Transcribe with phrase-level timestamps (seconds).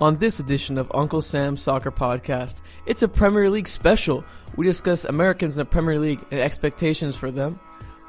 [0.00, 4.24] On this edition of Uncle Sam's Soccer Podcast, it's a Premier League special.
[4.56, 7.60] We discuss Americans in the Premier League and expectations for them.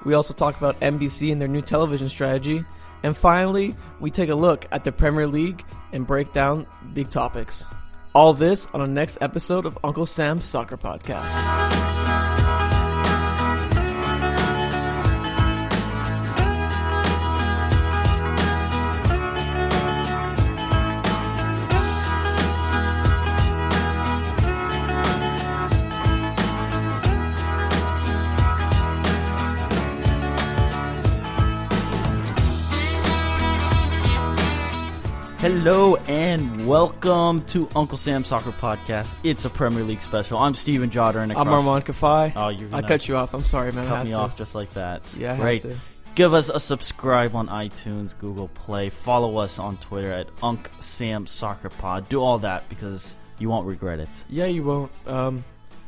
[0.05, 2.63] We also talk about NBC and their new television strategy.
[3.03, 7.65] And finally, we take a look at the Premier League and break down big topics.
[8.15, 12.10] All this on the next episode of Uncle Sam's Soccer Podcast.
[35.41, 39.15] Hello and welcome to Uncle Sam's Soccer Podcast.
[39.23, 40.37] It's a Premier League special.
[40.37, 42.31] I'm Steven Jotter and I'm Armand Kafai.
[42.35, 43.33] Oh, you're I cut you off.
[43.33, 43.87] I'm sorry, man.
[43.87, 44.17] I cut me to.
[44.17, 45.01] off just like that.
[45.17, 45.79] Yeah, I to.
[46.13, 48.89] Give us a subscribe on iTunes, Google Play.
[48.89, 52.07] Follow us on Twitter at Unc Sam Soccer Pod.
[52.07, 54.09] Do all that because you won't regret it.
[54.29, 54.91] Yeah, you won't.
[55.07, 55.43] Um,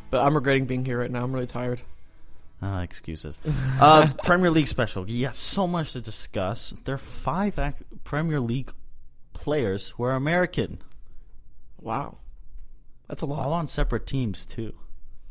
[0.09, 1.23] but I'm regretting being here right now.
[1.23, 1.79] I'm really tired.
[2.59, 3.39] Uh, excuses.
[3.79, 5.07] uh, Premier League special.
[5.07, 6.73] Yeah, so much to discuss.
[6.85, 8.71] There are five ac- Premier League
[9.33, 10.79] players who are American,
[11.81, 12.17] Wow,
[13.07, 13.45] that's a lot.
[13.45, 14.73] all on separate teams too.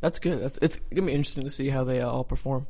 [0.01, 0.39] That's good.
[0.41, 2.67] That's it's gonna be interesting to see how they uh, all perform,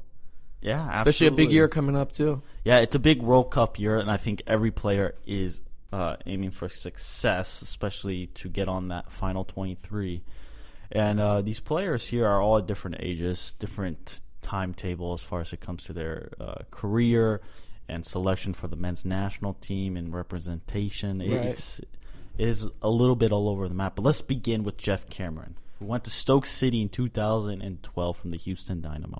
[0.61, 2.41] Yeah, especially a big year coming up too.
[2.63, 5.61] Yeah, it's a big World Cup year, and I think every player is
[5.91, 10.23] uh, aiming for success, especially to get on that final 23.
[10.91, 15.51] And uh, these players here are all at different ages, different timetable as far as
[15.53, 17.41] it comes to their uh, career
[17.89, 21.21] and selection for the men's national team and representation.
[21.21, 21.45] It- Right.
[21.47, 21.79] It's
[22.35, 23.95] it is a little bit all over the map.
[23.95, 28.37] But let's begin with Geoff Cameron, who went to Stoke City in 2012 from the
[28.37, 29.19] Houston Dynamo.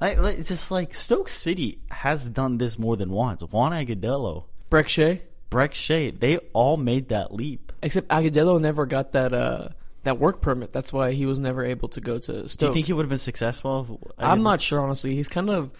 [0.00, 3.42] Like, it's just like Stoke City has done this more than once.
[3.42, 7.72] Juan Agudelo, Brek Shea, Brek Shea, they all made that leap.
[7.82, 9.68] except Agudelo never got that uh
[10.02, 10.72] that work permit.
[10.72, 12.58] That's why he was never able to go to Stoke.
[12.58, 14.00] Do you think he would have been successful?
[14.18, 15.14] I'm not sure honestly.
[15.14, 15.70] He's kind of,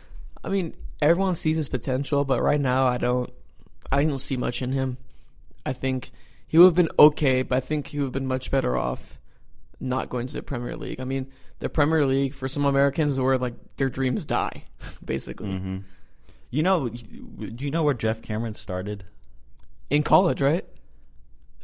[0.45, 3.33] I mean, everyone sees his potential, but right now I don't,
[3.91, 4.99] I don't see much in him.
[5.65, 6.11] I think
[6.47, 9.19] he would have been okay, but I think he would have been much better off
[9.81, 11.01] not going to the Premier League.
[11.01, 11.27] I mean,
[11.59, 14.65] the Premier League for some Americans is where like their dreams die,
[15.05, 15.49] basically.
[15.49, 15.79] Mm-hmm.
[16.51, 19.05] You know, do you know where Geoff Cameron started?
[19.89, 20.67] In college, right?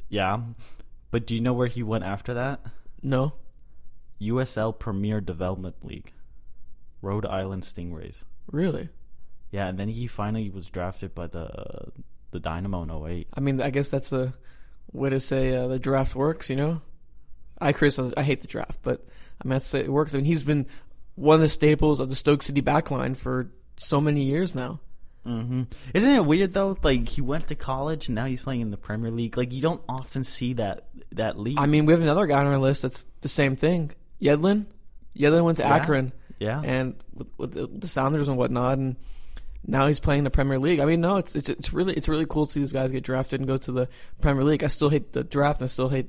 [0.09, 0.41] Yeah,
[1.11, 2.61] but do you know where he went after that?
[3.03, 3.35] No.
[4.21, 6.13] USL Premier Development League,
[7.03, 8.23] Rhode Island Stingrays.
[8.51, 8.89] Really?
[9.51, 11.93] Yeah, and then he finally was drafted by the
[12.33, 13.29] the Dynamo in 08.
[13.35, 14.35] I mean, I guess that's a
[14.93, 16.51] way to say uh, the draft works.
[16.51, 16.83] You know,
[17.61, 18.13] I criticize.
[18.17, 19.07] I hate the draft, but
[19.41, 20.13] I mean, that's it works.
[20.15, 20.67] I mean, he's been
[21.15, 24.81] one of the staples of the Stoke City backline for so many years now.
[25.25, 25.63] Mm-hmm.
[25.93, 26.77] Isn't it weird though?
[26.83, 29.37] Like he went to college and now he's playing in the Premier League.
[29.37, 31.59] Like you don't often see that that league.
[31.59, 33.91] I mean, we have another guy on our list that's the same thing.
[34.23, 34.67] Yedlin.
[35.19, 35.75] Yedlin went to Yeah.
[35.75, 38.97] Akron, yeah, and with, with the, the Sounders and whatnot, and
[39.67, 40.81] now he's playing the Premier League.
[40.81, 43.03] I mean, no, it's, it's it's really it's really cool to see these guys get
[43.03, 43.89] drafted and go to the
[44.21, 44.63] Premier League.
[44.63, 46.09] I still hate the draft and I still hate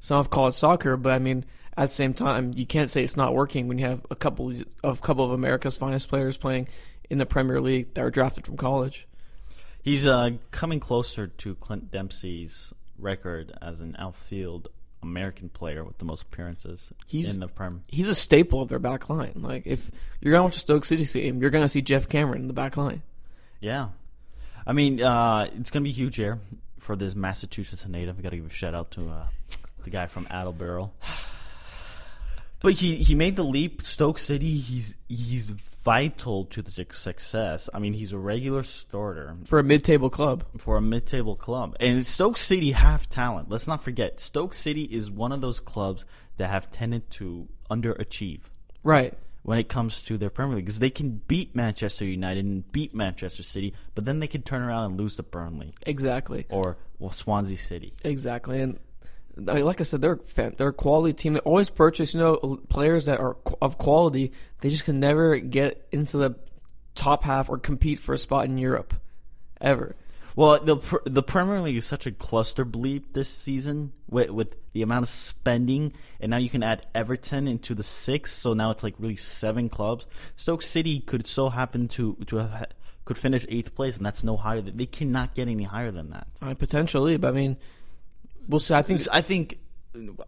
[0.00, 1.44] some of college soccer, but I mean,
[1.76, 4.52] at the same time, you can't say it's not working when you have a couple
[4.82, 6.68] of couple of America's finest players playing
[7.08, 9.06] in the Premier League that were drafted from college.
[9.82, 14.68] he's uh, coming closer to Clint Dempsey's record as an outfield
[15.02, 17.84] American player with the most appearances He's- in the Prem.
[17.88, 19.32] He's a staple of their back line.
[19.36, 19.90] Like if
[20.20, 22.76] you're gonna watch a Stoke City game, you're gonna see Geoff Cameron in the back
[22.76, 23.02] line.
[23.60, 23.88] Yeah,
[24.66, 26.38] I mean uh, it's gonna be huge here
[26.78, 28.16] for this Massachusetts native.
[28.16, 29.26] We got to give a shout out to uh,
[29.84, 30.90] the guy from Attleboro.
[32.62, 33.80] But he, he made the leap.
[33.82, 34.58] Stoke City.
[34.58, 35.50] He's he's
[35.82, 37.68] vital to the success.
[37.72, 40.44] I mean, he's a regular starter for a mid-table club.
[40.58, 43.48] for a mid-table club, and Stoke City have talent.
[43.48, 46.04] Let's not forget, Stoke City is one of those clubs
[46.36, 48.40] that have tended to underachieve
[48.82, 49.14] Right.
[49.42, 52.94] when it comes to their Premier League because they can beat Manchester United and beat
[52.94, 56.46] Manchester City, but then they can turn around and lose to Burnley Exactly.
[56.50, 57.94] or well, Swansea City.
[58.04, 58.60] Exactly.
[58.60, 58.78] And
[59.48, 61.34] I mean, like I said, they're a fan- they're a quality team.
[61.34, 64.32] They always purchase, you know, players that are of quality.
[64.60, 66.36] They just can never get into the
[66.94, 68.94] top half or compete for a spot in Europe,
[69.60, 69.96] ever.
[70.36, 74.82] Well, the the Premier League is such a cluster bleep this season with with the
[74.82, 78.82] amount of spending, and now you can add Everton into the six, so now it's
[78.82, 80.06] like really seven clubs.
[80.36, 82.66] Stoke City could so happen to to have
[83.04, 84.60] could finish eighth place, and that's no higher.
[84.60, 86.28] Than, they cannot get any higher than that.
[86.40, 87.56] Uh, potentially, but I mean,
[88.48, 88.74] we'll see.
[88.74, 89.58] I think I think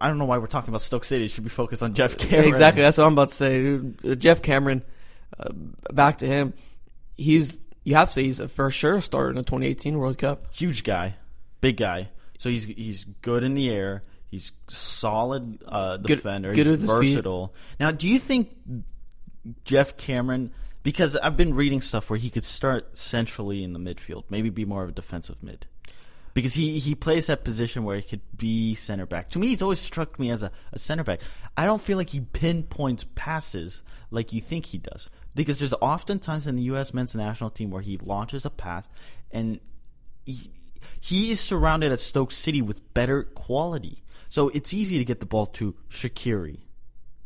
[0.01, 1.25] I don't know why we're talking about Stoke City.
[1.25, 2.49] It should be focused on Geoff Yeah, Cameron.
[2.49, 2.81] exactly.
[2.83, 3.61] That's what I'm about to say.
[3.61, 4.81] Dude, Uh, Geoff Cameron,
[5.39, 5.49] uh,
[5.93, 6.53] back to him.
[7.15, 10.53] He's you have to say he's a for sure starter in the 2018 World Cup.
[10.53, 11.15] huge guy,
[11.61, 12.09] big guy.
[12.37, 14.03] So he's he's good in the air.
[14.29, 16.53] He's solid uh, defender.
[16.53, 17.13] good he's his feet.
[17.13, 17.53] versatile.
[17.79, 18.55] Now, do you think
[19.65, 20.51] Geoff Cameron?
[20.81, 24.65] Because I've been reading stuff where he could start centrally in the midfield, maybe be
[24.65, 25.65] more of a defensive mid.
[26.33, 29.29] Because he, he plays that position where he could be center back.
[29.29, 31.21] To me, he's always struck me as a, a center back.
[31.55, 35.09] I don't feel like he pinpoints passes like you think he does.
[35.35, 36.93] Because there's often times in the U.S.
[36.93, 38.87] men's national team where he launches a pass
[39.31, 39.59] and
[40.25, 40.51] he,
[40.99, 44.03] he is surrounded at Stoke City with better quality.
[44.29, 46.61] So it's easy to get the ball to Shaqiri.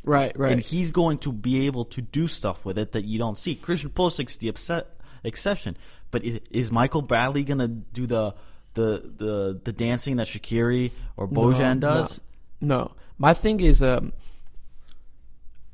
[0.04, 0.54] Right, right.
[0.54, 3.56] And he's going to be able to do stuff with it that you don't see.
[3.56, 4.88] Christian Pulisic's the upset,
[5.24, 5.78] exception.
[6.12, 8.34] But is Michael Bradley going to do the,
[8.78, 12.22] the the the dancing that Shaqiri or Bojan No, does?
[12.62, 12.92] No, no.
[13.18, 14.14] My thing is, um,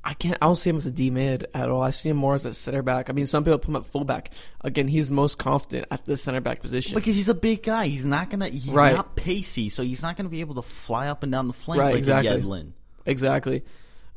[0.06, 0.38] I can't.
[0.42, 1.82] I don't see him as a D mid at all.
[1.82, 3.10] I see him more as a center back.
[3.10, 4.32] I mean, some people put him at fullback.
[4.62, 6.96] Again, he's most confident at the center back position.
[6.96, 7.88] Because he's a big guy.
[7.88, 8.50] He's not gonna.
[8.50, 8.94] He's Right.
[8.94, 11.80] not pacey, so he's not gonna be able to fly up and down the flanks
[11.84, 12.42] Right, like exactly.
[12.42, 12.72] Yedlin.
[13.06, 13.64] Exactly.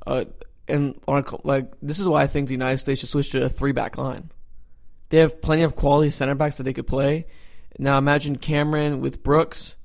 [0.06, 0.24] Uh,
[0.68, 3.44] and on a, like this is why I think the United States should switch to
[3.44, 4.30] a three back line.
[5.10, 7.26] They have plenty of quality center backs that they could play.
[7.78, 9.76] Now imagine Cameron with Brooks,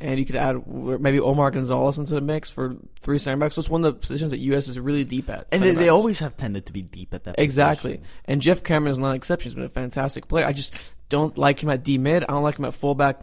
[0.00, 3.54] and you could add maybe Omar Gonzalez into the mix for three center backs.
[3.54, 4.68] So it's one of the positions that U.S.
[4.68, 5.46] is really deep at.
[5.52, 7.36] And they, they always have tended to be deep at that.
[7.38, 7.96] exactly.
[7.96, 8.10] position.
[8.26, 9.50] And Geoff Cameron is not an exception.
[9.50, 10.46] He's been a fantastic player.
[10.46, 10.74] I just
[11.08, 12.24] don't like him at D mid.
[12.24, 13.22] I don't like him at fullback.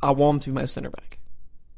[0.00, 1.18] I want him to be my center back.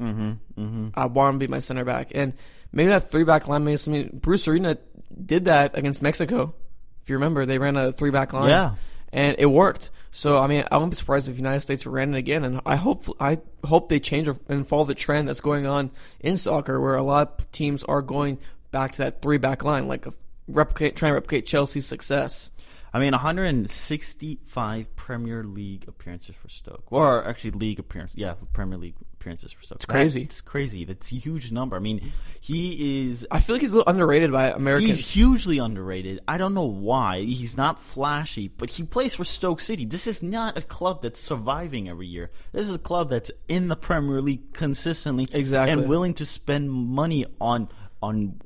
[0.01, 0.33] Mm-hmm.
[0.61, 0.89] Mm-hmm.
[0.95, 2.13] I want him to be my center back.
[2.15, 2.35] And
[2.73, 4.79] maybe that three back line makes I mean Bruce Arena
[5.25, 6.55] did that against Mexico.
[7.03, 8.49] If you remember, they ran a three back line.
[8.49, 8.75] Yeah.
[9.13, 9.91] And it worked.
[10.17, 12.45] So I mean, I wouldn't be surprised if the United States ran it again.
[12.45, 15.91] And I hope I hope they change and follow the trend that's going on
[16.21, 18.39] in soccer, where a lot of teams are going
[18.71, 20.07] back to that three back line, like
[20.47, 22.53] replicate, trying to replicate Chelsea's success.
[22.93, 28.17] I mean, 165 Premier League appearances for Stoke, or actually league appearances.
[28.17, 29.77] Yeah, Premier League appearances for Stoke.
[29.77, 30.23] It's crazy.
[30.23, 30.87] It's crazy.
[30.87, 31.77] That's a huge number.
[31.77, 32.11] I mean,
[32.41, 33.27] he is.
[33.31, 34.97] I feel like he's a little underrated by Americans.
[34.97, 36.21] He's hugely underrated.
[36.27, 37.21] I don't know why.
[37.21, 39.85] He's not flashy, but he plays for Stoke City.
[39.85, 42.31] This is not a club that's surviving every year.
[42.53, 45.71] This is a club that's in the Premier League consistently, Exactly.
[45.71, 47.69] and willing to spend money on
[48.03, 48.41] on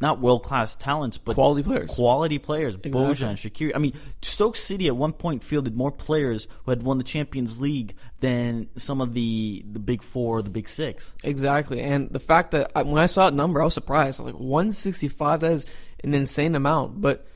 [0.00, 1.90] not world class talents, but Quality players.
[1.90, 2.74] Quality players.
[2.74, 2.92] Exactly.
[3.00, 3.72] Bojan, Shaqiri.
[3.74, 7.60] I mean, Stoke City at one point fielded more players who had won the Champions
[7.60, 11.12] League than some of the the big four, or the big six.
[11.24, 14.20] Exactly, and the fact that I, when I saw that number, I was surprised.
[14.20, 15.40] I was like, 165.
[15.40, 15.66] That is
[16.04, 17.26] an insane amount, but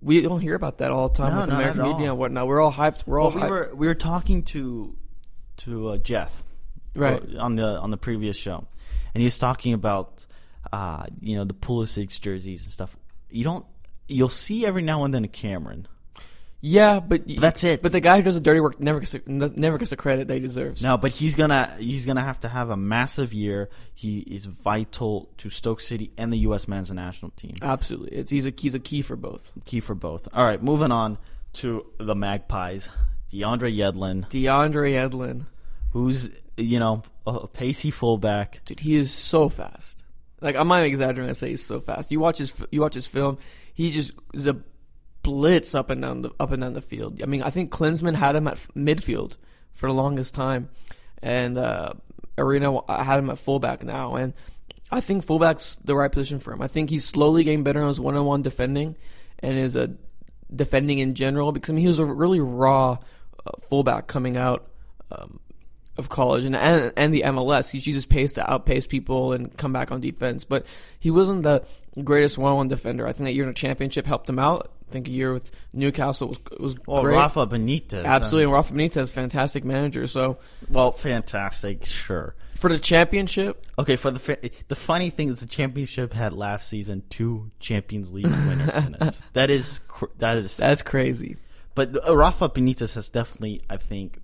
[0.00, 2.46] we don't hear about that all the time No, with American media and whatnot.
[2.46, 3.00] We're all hyped.
[3.06, 4.96] We're all Well, we were we were talking to
[5.58, 6.42] to uh, Jeff
[6.94, 7.22] Right.
[7.36, 8.66] uh, on the on the previous show,
[9.14, 10.24] and he was talking about
[10.72, 12.96] uh, you know the Pulisic jerseys and stuff.
[13.30, 13.66] You don't
[14.08, 15.86] you'll see every now and then a Cameron.
[16.60, 17.82] yeah, but That's it.
[17.82, 20.28] But the guy who does the dirty work never gets the, never gets the credit
[20.28, 20.82] they he deserves.
[20.82, 23.68] No, but he's gonna he's gonna have to have a massive year.
[23.94, 26.68] He is vital to Stoke City and the U.S.
[26.68, 27.56] men's national team.
[27.62, 29.52] absolutely, it's, he's a he's a key for both.
[29.64, 30.28] Key for both.
[30.32, 31.18] All right, moving on
[31.54, 32.88] to the Magpies.
[33.32, 35.46] DeAndre Yedlin, DeAndre Yedlin,
[35.92, 38.60] who's you know a pacey fullback.
[38.66, 40.01] dude, he is so fast.
[40.42, 41.30] Like I'm not exaggerating.
[41.30, 42.10] I say he's so fast.
[42.10, 43.38] You watch his you watch his film.
[43.74, 44.56] He just is a
[45.22, 47.22] blitz up and down the up and down the field.
[47.22, 49.36] I mean, I think Klinsmann had him at midfield
[49.72, 50.68] for the longest time,
[51.22, 51.92] and uh,
[52.36, 54.16] Arena had him at fullback now.
[54.16, 54.34] And
[54.90, 56.60] I think fullback's the right position for him.
[56.60, 58.96] I think he's slowly getting better on his one-on-one defending,
[59.38, 59.94] and is a
[60.54, 61.52] defending in general.
[61.52, 62.98] Because I mean, he was a really raw
[63.46, 64.68] uh, fullback coming out.
[65.10, 65.40] Um,
[65.98, 67.70] of college and, and and the MLS.
[67.70, 70.44] He uses pace to outpace people and come back on defense.
[70.44, 70.64] But
[70.98, 71.64] he wasn't the
[72.02, 73.06] greatest one-on-one defender.
[73.06, 74.70] I think that year in the championship helped him out.
[74.88, 77.16] I think a year with Newcastle was was Well, great.
[77.16, 78.04] Rafa Benitez.
[78.04, 80.06] Absolutely, and Rafa Benitez, fantastic manager.
[80.06, 80.38] So
[80.70, 81.84] well, fantastic.
[81.86, 82.34] Sure.
[82.54, 83.96] for the championship, Okay.
[83.96, 88.74] For the the funny thing is, the championship had last season two Champions League winners
[88.76, 89.20] in it.
[89.32, 91.36] That is cr- that is that's crazy.
[91.74, 94.20] But uh, Rafa Benitez has definitely, I think,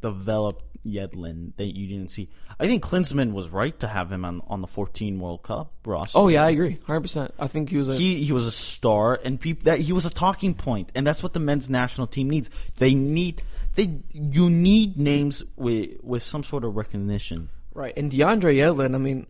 [0.00, 2.28] developed Yedlin that you didn't see.
[2.58, 6.18] I think Klinsmann was right to have him on on the 14 World Cup roster.
[6.18, 7.34] Oh yeah, I agree, hundred percent.
[7.38, 10.06] I think he was a he he was a star, and people that he was
[10.06, 12.48] a talking point, and that's what the men's national team needs.
[12.78, 13.42] They need
[13.74, 17.50] they you need names with with some sort of recognition.
[17.74, 17.92] right.
[17.96, 19.26] And DeAndre Yedlin, I mean,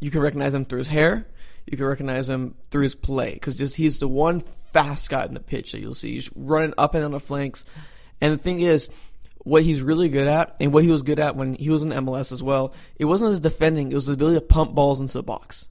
[0.00, 1.26] you can recognize him through his hair.
[1.66, 5.34] You can recognize him through his play because just he's the one fast guy in
[5.34, 6.12] the pitch that you'll see.
[6.12, 7.64] He's running up and down the flanks.
[8.20, 8.88] And the thing is,
[9.42, 11.90] what he's really good at, and what he was good at when he was in
[11.90, 15.14] MLS as well, it wasn't his defending; it was the ability to pump balls into
[15.14, 15.68] the box,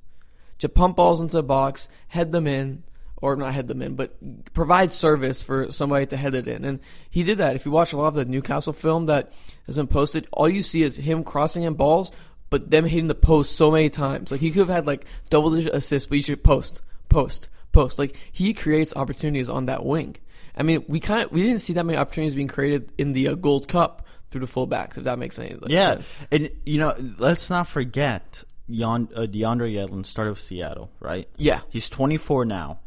[0.60, 2.84] to pump balls into the box, head them in,
[3.22, 4.16] or not head them in, but
[4.54, 6.64] provide service for somebody to head it in.
[6.64, 7.56] And he did that.
[7.56, 9.34] If you watch a lot of the Newcastle film that
[9.66, 12.12] has been posted, all you see is him crossing in balls,
[12.50, 14.32] but them hitting the post so many times.
[14.32, 18.00] Like he could have had like double digit assists, but you should post, post, post.
[18.00, 20.16] Like he creates opportunities on that wing.
[20.60, 23.30] I mean, we kind of we didn't see that many opportunities being created in the
[23.30, 24.98] uh, Gold Cup through the fullbacks.
[24.98, 26.08] If that makes any like, Yeah, sense.
[26.32, 31.28] and you know, let's not forget Yon, uh, DeAndre Yedlin started with Seattle, right?
[31.38, 31.62] Yeah.
[31.70, 32.80] he's 24 now.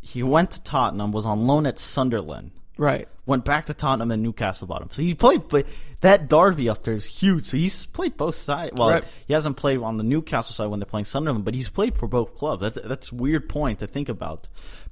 [0.00, 3.06] He went to Tottenham, was on loan at Sunderland, Right.
[3.26, 4.88] went back to Tottenham, and Newcastle bottom.
[4.92, 5.66] So he played, but
[6.00, 7.46] that Derby up there is huge.
[7.46, 8.72] So he's played both sides.
[8.74, 9.04] Well, Right.
[9.28, 12.08] he hasn't played on the Newcastle side when they're playing Sunderland, but he's played for
[12.08, 12.62] both clubs.
[12.62, 14.48] That's that's a weird point to think about.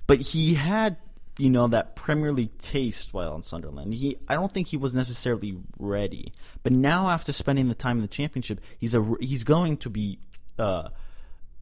[0.06, 0.96] But he had,
[1.40, 3.94] you know, that Premier League taste while on Sunderland.
[3.94, 6.32] He, I don't think he was necessarily ready.
[6.62, 10.18] But now, after spending the time in the Championship, he's a he's going to be
[10.58, 10.90] uh,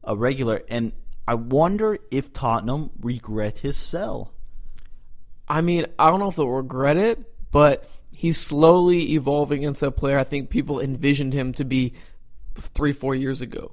[0.03, 0.63] a regular.
[0.67, 0.91] And
[1.27, 4.33] I wonder if Tottenham regret his sell.
[5.47, 9.91] I mean, I don't know if they'll regret it, but he's slowly evolving into a
[9.91, 11.93] player I think people envisioned him to be
[12.55, 13.71] three, four years ago.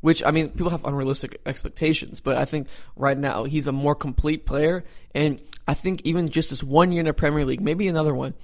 [0.00, 3.96] Which, I mean, people have unrealistic expectations, but I think right now he's a more
[3.96, 4.84] complete player.
[5.12, 8.34] And I think even just this one year in the Premier League, maybe another one,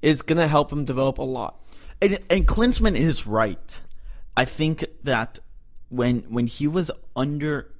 [0.00, 1.60] is going to help him develop a lot.
[2.00, 3.80] And, and is right.
[4.36, 5.40] I think that
[5.88, 7.74] when when he was under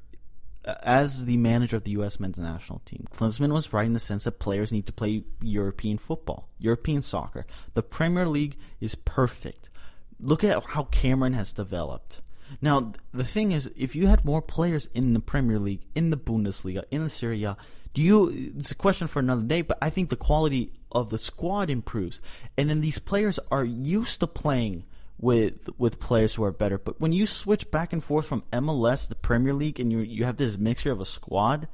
[0.64, 2.18] uh, as the manager of the U.S.
[2.18, 5.98] men's national team, Klinsmann was right in the sense that players need to play European
[5.98, 7.46] football, European soccer.
[7.74, 9.70] The Premier League is perfect.
[10.18, 12.20] Look at how Cameron has developed.
[12.60, 16.16] Now, the thing is, if you had more players in the Premier League, in the
[16.16, 17.56] Bundesliga, in the Serie A,
[17.94, 18.52] do you?
[18.56, 19.62] It's a question for another day.
[19.62, 22.20] But I think the quality of the squad improves,
[22.56, 24.84] and then these players are used to playing
[25.18, 26.78] with with players who are better.
[26.78, 30.24] But when you switch back and forth from MLS to Premier League, and you you
[30.24, 31.68] have this mixture of a squad,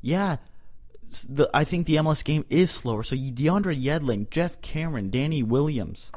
[0.00, 0.36] yeah,
[1.28, 3.02] the, I think the MLS game is slower.
[3.02, 6.10] So DeAndre Yedlin, Geoff Cameron, Danny Williams,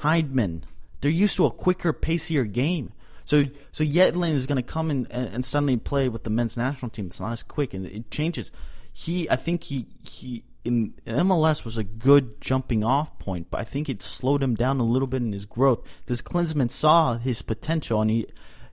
[0.00, 0.62] Hyndman,
[1.00, 2.92] they're used to a quicker, pacier game.
[3.24, 6.56] So so Yedlin is going to come in and, and suddenly play with the men's
[6.56, 7.06] national team.
[7.06, 8.50] It's not as quick, and it changes.
[8.92, 13.64] He, I think he he in MLS was a good jumping off point, but I
[13.64, 17.42] think it slowed him down a little bit in his growth because Klinsmann saw his
[17.42, 18.26] potential, and he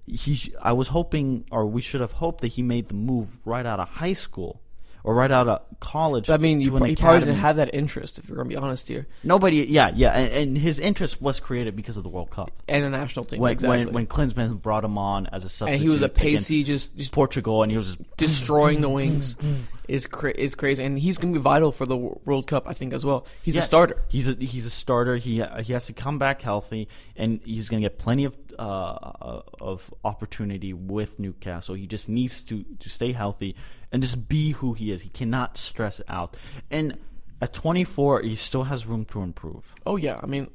[0.05, 0.53] he.
[0.61, 3.79] I was hoping, or we should have hoped that he made the move right out
[3.79, 4.61] of high school
[5.03, 6.29] or right out of college.
[6.29, 7.25] I mean, you, to an he probably academy.
[7.25, 10.33] didn't have that interest, if you're going to be honest here, Nobody, yeah, yeah, and,
[10.33, 12.51] and his interest was created because of the World Cup.
[12.67, 13.39] and the national team.
[13.39, 13.85] When exactly.
[13.85, 16.95] when when Klinsmann brought him on as a substitute, and he was a pacey, just,
[16.95, 21.17] just Portugal, and he was just destroying the wings is cra- is crazy, and he's
[21.17, 23.25] going to be vital for the World Cup, I think, as well.
[23.41, 23.97] He's a starter.
[24.07, 25.17] He's a he's a starter.
[25.17, 29.41] He he has to come back healthy, and he's going to get plenty of uh,
[29.61, 31.75] of opportunity with Newcastle.
[31.75, 33.55] He just needs to to stay healthy
[33.91, 35.01] and just be who he is.
[35.01, 36.35] He cannot stress out.
[36.69, 36.97] And
[37.41, 39.73] at 24, he still has room to improve.
[39.85, 40.49] Oh yeah, I mean,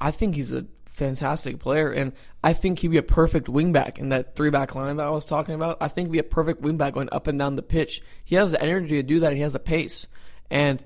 [0.00, 2.12] I think he's a fantastic player, and
[2.44, 5.24] I think he'd be a perfect wingback in that three back line that I was
[5.24, 5.78] talking about.
[5.80, 8.00] I think he'd be a perfect wingback going up and down the pitch.
[8.24, 9.28] He has the energy to do that.
[9.28, 10.06] And he has the pace,
[10.50, 10.82] and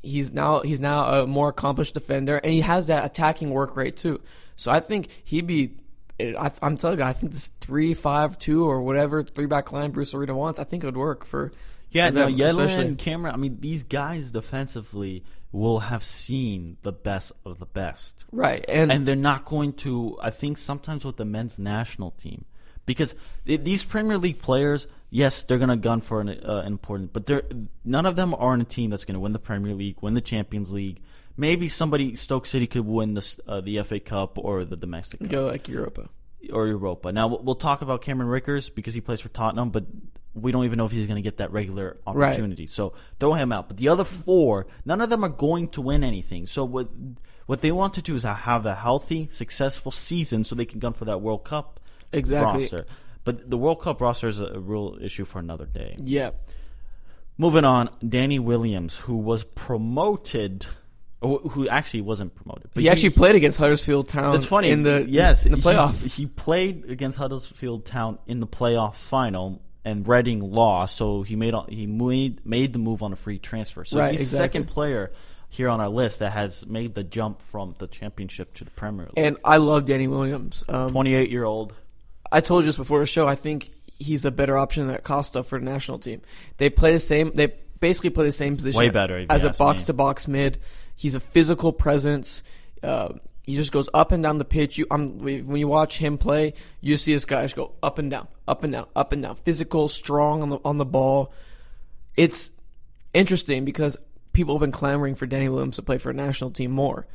[0.00, 3.96] he's now he's now a more accomplished defender, and he has that attacking work rate
[3.96, 4.20] too.
[4.56, 5.76] So I think he'd be.
[6.20, 9.90] I, I'm telling you, I think this three five two or whatever three back line
[9.90, 10.58] Bruce Arena wants.
[10.58, 11.52] I think it would work for.
[11.90, 13.34] Yeah, for no, Yedlin Cameron.
[13.34, 18.24] I mean, these guys defensively will have seen the best of the best.
[18.32, 20.18] right, and, and they're not going to.
[20.20, 22.44] I think sometimes with the men's national team,
[22.86, 23.14] because
[23.46, 27.26] th- these Premier League players, yes, they're going to gun for an uh, important, but
[27.26, 27.44] they're
[27.84, 30.14] none of them are on a team that's going to win the Premier League, win
[30.14, 31.00] the Champions League.
[31.36, 35.28] Maybe somebody Stoke City could win the uh, the FA Cup or the domestic Cup
[35.28, 36.08] go like Europa.
[36.52, 37.10] or Europa.
[37.12, 39.84] Now we'll- talk about Cameron Vickers because he plays for Tottenham, but
[40.34, 42.30] we don't even know if he's going to get that regular Right.
[42.30, 42.66] opportunity.
[42.66, 43.68] So throw him out.
[43.68, 46.46] But the other four, none of them are going to win anything.
[46.46, 46.88] So what
[47.46, 50.92] what they want to do is have a healthy, successful season so they can gun
[50.92, 51.78] for that World Cup
[52.12, 52.62] Exactly.
[52.62, 52.86] roster.
[53.24, 55.96] But the World Cup roster is a, a real issue for another day.
[56.02, 56.30] Yeah.
[57.38, 60.66] Moving on, Danny Williams, who was promoted
[61.24, 62.70] who actually wasn't promoted.
[62.74, 64.36] But he actually played against Huddersfield Town.
[64.36, 64.70] It's funny.
[64.70, 65.94] in the yes in the playoff.
[66.04, 70.96] He, played against Huddersfield Town in the playoff final, and Reading lost.
[70.96, 73.84] So he made he made made the move on a free transfer.
[73.84, 74.60] So Right, he's the exactly.
[74.60, 75.12] second player
[75.48, 79.06] here on our list that has made the jump from the championship to the Premier
[79.06, 79.12] League.
[79.24, 80.64] and I love Danny Williams.
[80.68, 81.74] Um, Twenty eight year old.
[82.32, 83.28] I told you this before the show.
[83.28, 86.20] I think he's a better option than Costa for the national team.
[86.56, 87.32] They play the same.
[87.34, 88.78] They basically play the same position.
[88.78, 90.58] Way better, as a box to box mid.
[90.96, 92.42] He's a physical presence.
[92.82, 94.78] Uh, he just goes up and down the pitch.
[94.78, 98.10] You, um, when you watch him play, you see this guy just go up and
[98.10, 99.36] down, up and down, up and down.
[99.36, 101.32] Physical, strong on the on the ball.
[102.16, 102.50] It's
[103.12, 103.96] interesting because
[104.32, 107.06] people have been clamoring for Danny Williams to play for a national team more.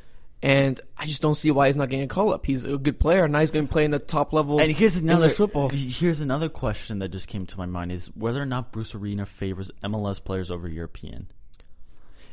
[0.42, 2.46] And I just don't see why he's not getting a call up.
[2.46, 4.72] He's a good player, and now he's going to play in the top level And
[4.72, 5.68] here's another football.
[5.70, 9.26] Here's another question that just came to my mind: is whether or not Bruce Arena
[9.26, 11.28] favors MLS players over European.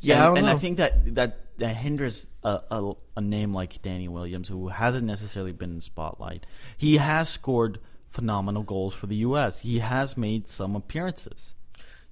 [0.06, 0.50] Yeah, and, I and.
[0.50, 5.06] I think that that, that hinders a, a, a name like Danny Williams, who hasn't
[5.06, 6.46] necessarily been in spotlight.
[6.76, 7.78] He has scored
[8.10, 9.58] phenomenal goals for the U.S.
[9.60, 11.52] He has made some appearances,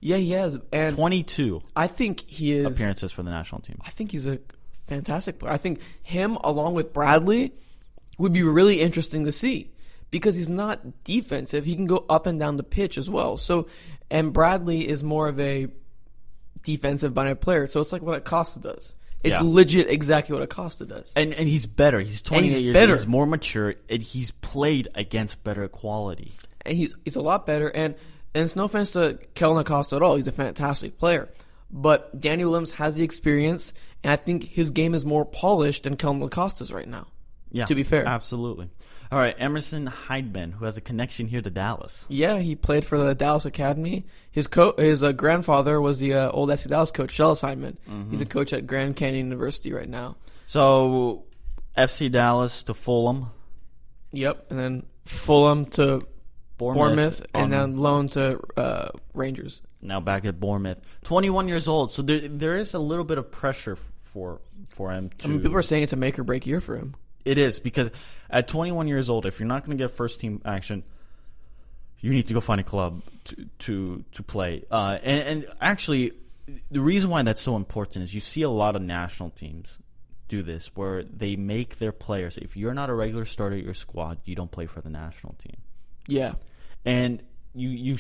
[0.01, 2.75] Yeah, he has, and 22 I think he is.
[2.75, 3.79] appearances for the national team.
[3.85, 4.39] I think he's a
[4.87, 5.53] fantastic player.
[5.53, 7.55] I think him along with Bradley
[8.19, 9.73] would be really interesting to see
[10.11, 11.65] because he's not defensive.
[11.65, 13.37] He can go up and down the pitch as well.
[13.39, 13.67] So,
[14.11, 15.69] and Bradley is more of a
[16.65, 17.67] defensive minded player.
[17.69, 18.95] So it's like what Acosta does.
[19.23, 19.41] It's Yeah.
[19.43, 21.13] legit exactly what Acosta does.
[21.17, 22.01] And and he's better.
[22.01, 22.93] He's 28 he's years better.
[22.93, 23.01] old.
[23.01, 26.33] He's more mature, and he's played against better quality.
[26.67, 27.69] and he's he's a lot better.
[27.69, 27.95] And
[28.35, 30.17] and it's no offense to Kellyn Acosta at all.
[30.17, 31.29] He's a fantastic player.
[31.71, 35.97] But Danny Williams has the experience, and I think his game is more polished than
[35.97, 37.07] Kellyn Acosta's right now.
[37.51, 38.07] Yeah, To be fair.
[38.07, 38.69] absolutely.
[39.15, 42.05] All right, Emerson Hyndman, who has a connection here to Dallas.
[42.09, 44.07] Yeah, he played for the Dallas Academy.
[44.33, 47.77] His co- his uh, grandfather was the uh, old FC Dallas coach, Schellas Hyndman.
[48.11, 50.17] He's a coach at Grand Canyon University right now.
[50.49, 51.27] So,
[51.79, 53.31] FC Dallas to Fulham,
[54.11, 56.01] Yep, and then Fulham to
[56.59, 59.63] Bournemouth, Bournemouth, and then loan to uh, Rangers.
[59.81, 60.79] now back at Bournemouth.
[61.05, 64.41] 21 years old, so there there is a little bit of pressure for
[64.71, 65.11] for him.
[65.19, 66.97] To, I mean, people are saying it's a make or break year for him.
[67.25, 67.91] It is because
[68.31, 70.85] at 21 years old, if you're not going to get first team action,
[72.01, 74.65] you need to go find a club to to to play.
[74.71, 76.13] Uh, and, and actually,
[76.71, 79.79] the reason why that's so important is you see a lot of national teams
[80.29, 82.37] do this, where they make their players.
[82.37, 85.35] If you're not a regular starter at your squad, you don't play for the national
[85.35, 85.57] team.
[86.07, 86.35] Yeah,
[86.85, 87.23] And
[87.55, 87.99] you you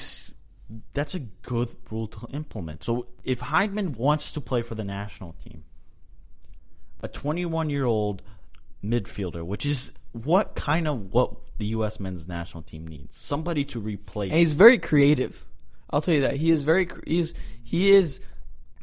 [0.93, 2.85] that's a good rule to implement.
[2.85, 5.65] So if Hyndman wants to play for the national team,
[7.03, 8.23] a 21 year old
[8.85, 11.99] midfielder, which is what kind of what the U.S.
[12.01, 14.31] men's national team needs, somebody to replace.
[14.31, 15.45] and he's very creative.
[15.91, 16.87] I'll tell you that he is very.
[16.87, 18.21] cre- He's he is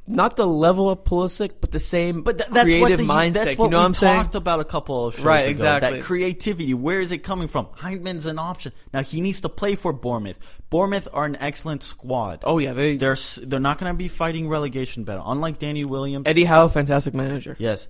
[0.08, 3.34] not the level of Pulisic, but the same but th- that's creative what the, mindset.
[3.34, 4.16] That's what you know we what I'm saying?
[4.24, 5.52] talked about a couple of shows Right, ago.
[5.52, 6.00] exactly.
[6.00, 7.68] That creativity, where is it coming from?
[7.78, 8.72] Hyndman's an option.
[8.94, 10.38] Now he needs to play for Bournemouth.
[10.70, 12.44] Bournemouth are an excellent squad.
[12.46, 15.24] Oh yeah, they they're they're not going to be fighting relegation battle.
[15.28, 17.56] Unlike Danny Williams, Eddie Howe, fantastic manager.
[17.60, 17.88] Yes,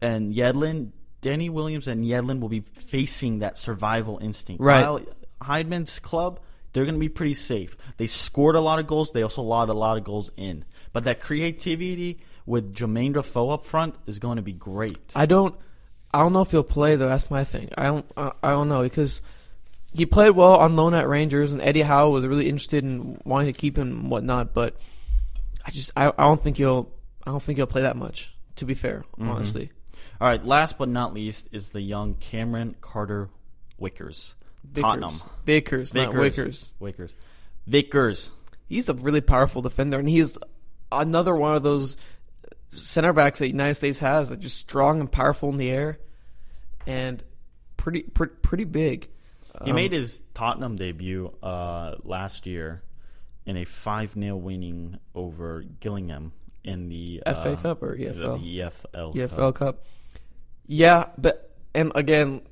[0.00, 0.90] and Yedlin,
[1.26, 4.62] Danny Williams, and Yedlin will be facing that survival instinct.
[4.62, 4.82] Right.
[4.82, 5.00] While
[5.42, 6.40] Hyndman's club,
[6.72, 7.76] they're going to be pretty safe.
[7.96, 9.12] They scored a lot of goals.
[9.12, 10.64] They also allowed a lot of goals in.
[10.92, 14.98] But that creativity with Jermaine Defoe up front is going to be great.
[15.14, 15.54] I don't.
[16.14, 17.08] I don't know if he'll play though.
[17.08, 17.70] That's my thing.
[17.76, 18.06] I don't.
[18.16, 19.20] I, I don't know because
[19.92, 23.52] he played well on loan at Rangers, and Eddie Howe was really interested in wanting
[23.52, 24.54] to keep him and whatnot.
[24.54, 24.76] But
[25.64, 25.90] I just.
[25.96, 26.88] I, I don't think he'll.
[27.26, 28.32] I don't think he'll play that much.
[28.56, 29.28] To be fair, Mm-hmm.
[29.30, 29.70] honestly.
[30.20, 33.28] All right, last but not least is the young Cameron Carter
[33.80, 34.32] Wickers.
[34.64, 34.82] Vickers.
[34.82, 35.14] Tottenham.
[35.44, 36.72] Vickers, not Wickers.
[36.80, 37.12] Wickers.
[37.66, 38.30] Vickers.
[38.68, 40.38] He's a really powerful defender, and he's
[40.90, 41.96] another one of those
[42.70, 45.98] center backs that the United States has that just strong and powerful in the air,
[46.86, 47.22] and
[47.76, 49.08] pretty pretty, pretty big.
[49.64, 52.82] He Um, made his Tottenham debut uh, last year
[53.46, 56.32] in a 5 0 winning over Gillingham
[56.66, 58.40] in the FA uh, Cup or the- EFL?
[58.40, 58.58] The
[58.94, 59.14] EFL.
[59.14, 59.84] EFL Cup.
[60.66, 62.42] Yeah, but and again,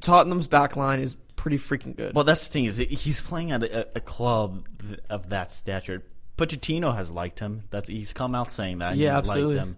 [0.00, 2.14] Tottenham's back line is pretty freaking good.
[2.14, 4.66] Well, that's the thing is he's playing at a, a club
[5.10, 6.02] of that stature.
[6.38, 7.64] Pochettino has liked him.
[7.70, 8.96] That's he's come out saying that.
[8.96, 9.56] Yeah, he's absolutely.
[9.56, 9.76] liked him.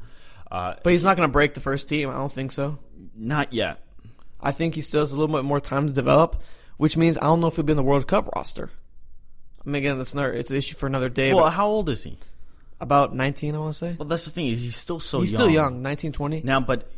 [0.50, 2.08] Uh, but he's not going to break the first team.
[2.08, 2.78] I don't think so.
[3.14, 3.80] not yet.
[4.40, 6.42] I think he still has a little bit more time to develop,
[6.76, 8.70] which means I don't know if he'll be in the World Cup roster.
[9.64, 10.32] I mean, again, that's another.
[10.32, 11.34] It's an issue for another day.
[11.34, 12.18] Well, but how old is he?
[12.80, 13.96] About 19, I want to say.
[13.98, 15.22] Well, that's the thing is he's still so young.
[15.22, 15.38] He's young.
[15.38, 16.42] still young, 19, 20.
[16.42, 16.90] Now, but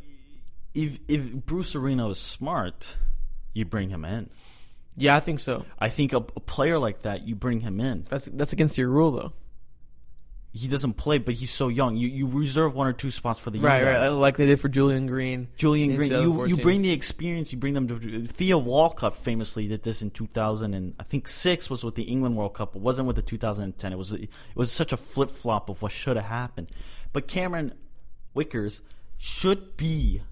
[0.74, 2.96] if if Bruce Arena is smart,
[3.52, 4.30] you bring him in.
[4.96, 5.64] Yeah, I think so.
[5.78, 8.06] I think a, a player like that, you bring him in.
[8.08, 9.32] That's that's against your rule, though.
[10.52, 11.96] He doesn't play, but he's so young.
[11.96, 14.12] You you reserve one or two spots for the young Right, right, guys.
[14.14, 15.48] like they did for Julian Green.
[15.56, 19.84] Julian Green, you, you bring the experience, you bring them to Theo Walcott famously did
[19.84, 22.74] this in 2000 and I think 6 was with the England World Cup.
[22.74, 23.92] It wasn't with the 2010.
[23.92, 26.70] It was it was such a flip-flop of what should have happened.
[27.12, 27.74] But Cameron
[28.34, 28.80] Wickers
[29.18, 30.22] should be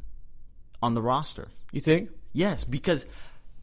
[0.82, 1.48] on the roster.
[1.70, 2.10] You think?
[2.32, 3.06] Yes, because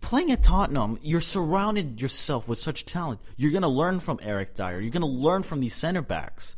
[0.05, 3.19] playing at Tottenham, you're surrounded yourself with such talent.
[3.37, 4.79] You're going to learn from Eric Dier.
[4.79, 6.55] You're going to learn from these center backs.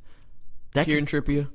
[0.73, 1.47] That Kieran could, Trippier,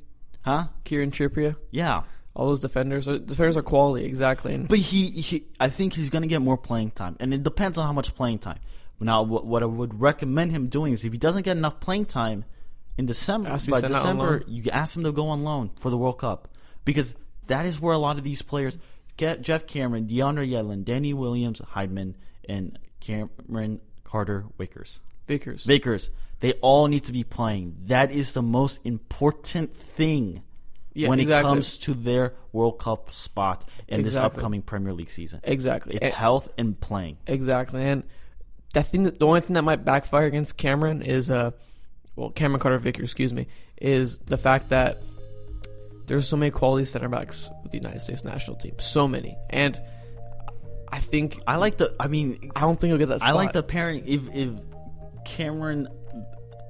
[0.43, 0.65] huh?
[0.85, 2.03] Kieran Trippier, Yeah.
[2.35, 3.07] all those defenders.
[3.07, 4.57] uh, Defenders are quality, exactly.
[4.57, 7.79] But he, he I think he's going to get more playing time, and it depends
[7.79, 8.59] on how much playing time.
[8.99, 12.07] Now, what, what I would recommend him doing is if he doesn't get enough playing
[12.07, 12.45] time
[12.97, 15.27] in December, Has to be by sent out on December, you ask him to go
[15.29, 16.49] on loan for the World Cup
[16.85, 17.15] because
[17.49, 18.79] that is where a lot of these players
[19.17, 22.15] Geoff Cameron, DeAndre Yedlin, Danny Williams, Hyndman,
[22.49, 24.99] and Cameron Carter Wickers.
[25.27, 25.65] Vickers.
[25.65, 27.77] Vickers, they all need to be playing.
[27.87, 30.43] That is the most important thing
[30.95, 31.49] Yeah, when exactly.
[31.51, 35.41] it comes to their World Cup spot in this upcoming Premier League season.
[35.45, 35.95] exactly.
[35.95, 37.19] It's And- health and playing.
[37.27, 38.03] Exactly, and
[38.75, 41.53] that thing that the only thing that might backfire against Cameron is uh,
[42.17, 43.47] well, Cameron Carter Vickers, excuse me,
[43.81, 45.01] is the fact that
[46.07, 49.81] there's so many quality center backs with the United States national team, so many, and
[50.89, 51.95] I think I like the.
[51.99, 53.21] I mean, I don't think he'll get that.
[53.21, 53.31] Spot.
[53.31, 54.05] I like the pairing.
[54.07, 54.51] If if
[55.25, 55.89] Cameron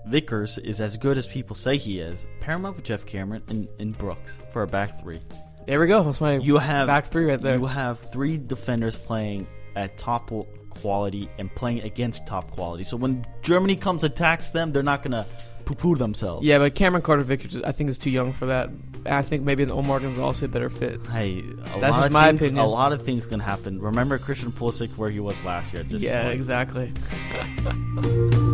[0.06, 3.42] Vickers is as good as people say he is, pair him up with Geoff Cameron
[3.48, 5.20] and, and Brooks for a back three.
[5.66, 6.02] There we go.
[6.02, 7.58] That's my You have back three right there.
[7.58, 10.30] You have three defenders playing at top
[10.70, 12.84] quality and playing against top quality.
[12.84, 15.26] So when Germany comes attacks them, they're not gonna
[15.64, 16.44] poo-poo themselves.
[16.46, 18.70] yeah, but Cameron Carter Vickers, I think is too young for that.
[19.04, 21.04] I think maybe an Omar Gonzalez a better fit.
[21.08, 22.64] Hey, a That's lot just my things, opinion.
[22.64, 23.80] A lot of things can happen.
[23.80, 26.34] Remember Christian Pulisic where he was last year at this Yeah, point.
[26.34, 26.92] exactly.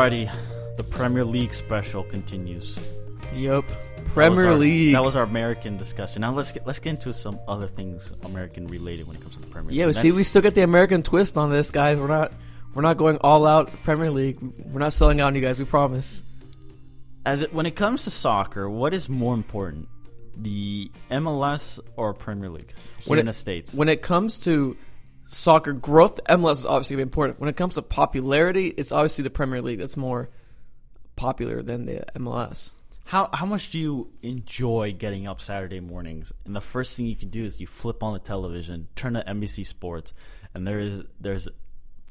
[0.08, 0.32] Alrighty,
[0.78, 2.80] the Premier League special continues.
[3.36, 3.66] Yep.
[4.14, 4.94] Premier our- League.
[4.94, 6.22] That was our American discussion.
[6.22, 9.42] Now let's get let's get into some other things American related when it comes to
[9.42, 9.96] the Premier Yeah, League.
[9.96, 12.00] but see, we still get the American twist on this, guys.
[12.00, 12.32] We're not,
[12.74, 14.38] we're not going all out Premier League.
[14.42, 15.60] We're not selling out on you guys.
[15.60, 16.24] We promise.
[17.26, 19.90] as it, when it comes to soccer, what is more important,
[20.38, 23.74] the MLS or Premier League here When in it- the states?
[23.74, 24.78] When it comes to
[25.28, 27.40] soccer growth, MLS is obviously gonna be important.
[27.40, 30.30] When it comes to popularity, it's obviously the Premier League that's more
[31.16, 32.72] popular than the MLS.
[33.06, 37.16] How how much do you enjoy getting up Saturday mornings and the first thing you
[37.16, 40.14] can do is you flip on the television, turn to NBC Sports,
[40.54, 41.48] and there is there's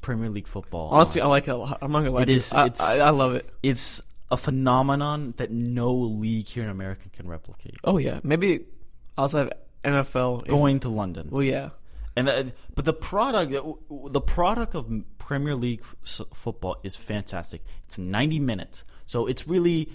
[0.01, 0.89] Premier League football.
[0.89, 1.27] Honestly, on.
[1.27, 1.77] I like it a lot.
[1.81, 2.23] I'm not gonna lie.
[2.23, 3.47] It to is- I, I, I love it.
[3.61, 4.01] it's
[4.31, 7.75] a phenomenon that no league here in America can replicate.
[7.83, 8.61] Oh yeah, maybe
[9.17, 9.53] I also of
[9.83, 10.41] NFL.
[10.43, 11.69] if- Going to London, well, yeah.
[12.17, 13.53] And the, but the product
[13.89, 15.83] the product of Premier League
[16.33, 17.61] football is fantastic.
[17.85, 19.91] It's 90 minutes, so it's really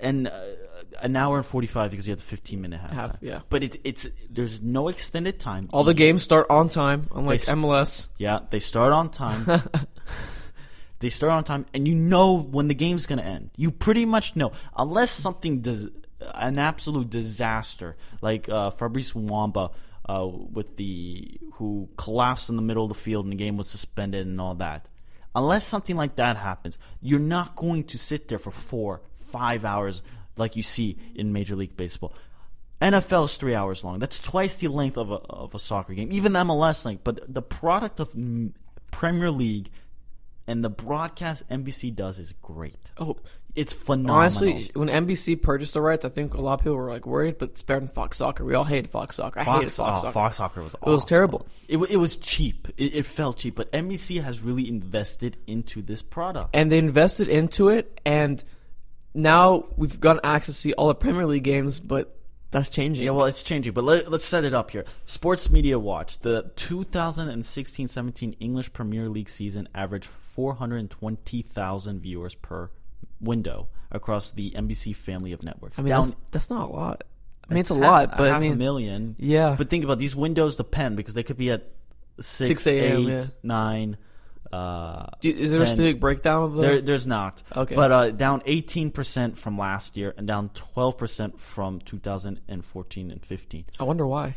[0.00, 0.40] and uh,
[1.00, 2.90] an hour and 45 because you have the 15 minute half.
[2.92, 3.40] Half, yeah.
[3.48, 5.68] But it, it's there's no extended time.
[5.72, 8.06] All the games start on time, unlike They MLS.
[8.18, 9.46] Yeah, they start on time.
[11.00, 13.50] they start on time, and you know when the game's going to end.
[13.56, 15.88] You pretty much know, unless something does
[16.20, 19.72] an absolute disaster, like uh, Fabrice Muamba
[20.06, 23.68] uh, with the who collapsed in the middle of the field and the game was
[23.68, 24.86] suspended and all that.
[25.34, 30.02] Unless something like that happens, you're not going to sit there for four, five hours
[30.36, 32.14] like you see in Major League Baseball.
[32.80, 33.98] NFL is three hours long.
[33.98, 37.02] That's twice the length of a of a soccer game, even MLS length.
[37.02, 38.14] But the product of
[38.90, 39.70] Premier League
[40.46, 42.90] and the broadcast NBC does is great.
[42.98, 43.16] Oh,
[43.54, 44.16] It's phenomenal.
[44.16, 47.38] honestly, when NBC purchased the rights, I think a lot of people were like worried,
[47.38, 48.44] but it's better than Fox Soccer.
[48.44, 49.40] We all hated Fox Soccer.
[49.40, 50.12] I hated Fox, Fox oh, Soccer.
[50.12, 51.46] Fox Soccer was It was terrible.
[51.68, 52.66] It, it was cheap.
[52.76, 56.50] It, it felt cheap, but NBC has really invested into this product.
[56.52, 58.42] and they invested into it, and
[59.14, 62.18] now we've gotten access to all the Premier League games, but
[62.50, 63.04] that's changing.
[63.04, 64.84] Yeah, well, it's changing, but let, let's set it up here.
[65.06, 66.18] Sports Media Watch.
[66.20, 72.70] The 2016-17 English Premier League season averaged 420,000 viewers per
[73.24, 75.78] window across the NBC family of networks.
[75.78, 77.04] I mean, Down, that's, that's not a lot.
[77.48, 79.16] I mean, it's a half- lot, but half I mean, a million.
[79.18, 79.54] yeah.
[79.56, 81.68] But think about these windows depend because they could be at
[82.20, 83.24] 6, 6 a.m., 8, yeah.
[83.42, 83.96] 9.
[84.52, 85.74] Uh, Do- is there a 10.
[85.74, 86.62] specific breakdown of the?
[86.62, 87.42] There, there's not.
[87.56, 87.74] Okay.
[87.74, 93.64] But uh, down 18% from last year and down 12% from 2014 and 15.
[93.80, 94.36] I wonder why.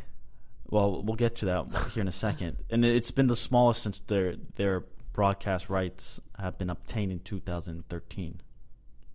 [0.69, 2.57] Well, we'll get to that here in a second.
[2.69, 8.41] And it's been the smallest since their their broadcast rights have been obtained in 2013.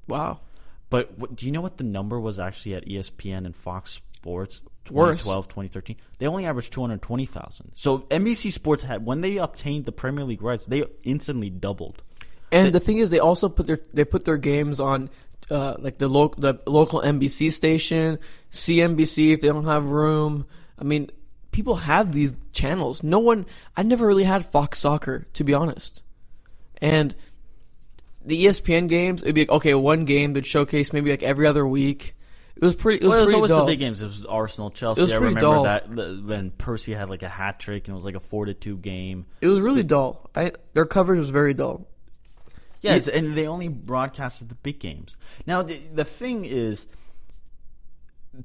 [0.06, 0.40] Wow.
[0.90, 4.62] But what, do you know what the number was actually at ESPN and Fox Sports
[4.90, 5.22] Worse.
[5.22, 5.96] 2012, 2013?
[6.18, 7.72] They only averaged 220,000.
[7.74, 12.02] So NBC Sports had when they obtained the Premier League rights, they instantly doubled.
[12.52, 15.08] And the thing is, they also put their they put their games on
[15.50, 18.18] uh, like the local the local NBC station,
[18.50, 20.46] CNBC if they don't have room.
[20.78, 21.10] I mean,
[21.50, 23.02] people have these channels.
[23.02, 23.46] No one.
[23.76, 26.02] I never really had Fox Soccer to be honest,
[26.82, 27.14] and
[28.24, 31.66] the ESPN games it'd be like, okay, one game that showcase maybe like every other
[31.66, 32.16] week.
[32.54, 33.04] It was pretty.
[33.04, 33.66] It was well, it was always dull.
[33.66, 34.02] the big games.
[34.02, 35.00] It was Arsenal, Chelsea.
[35.00, 35.62] It was I remember dull.
[35.64, 38.54] that when Percy had like a hat trick and it was like a four to
[38.54, 39.26] two game.
[39.40, 40.30] It was really dull.
[40.34, 41.88] I, their coverage was very dull.
[42.80, 45.16] Yeah, it's- and they only broadcasted the big games.
[45.46, 46.86] Now the, the thing is,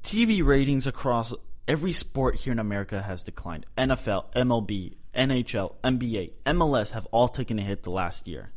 [0.03, 1.33] TV ratings across
[1.67, 3.65] every sport here in America has declined.
[3.77, 8.51] NFL, MLB, NHL, NBA, MLS have all taken a hit the last year.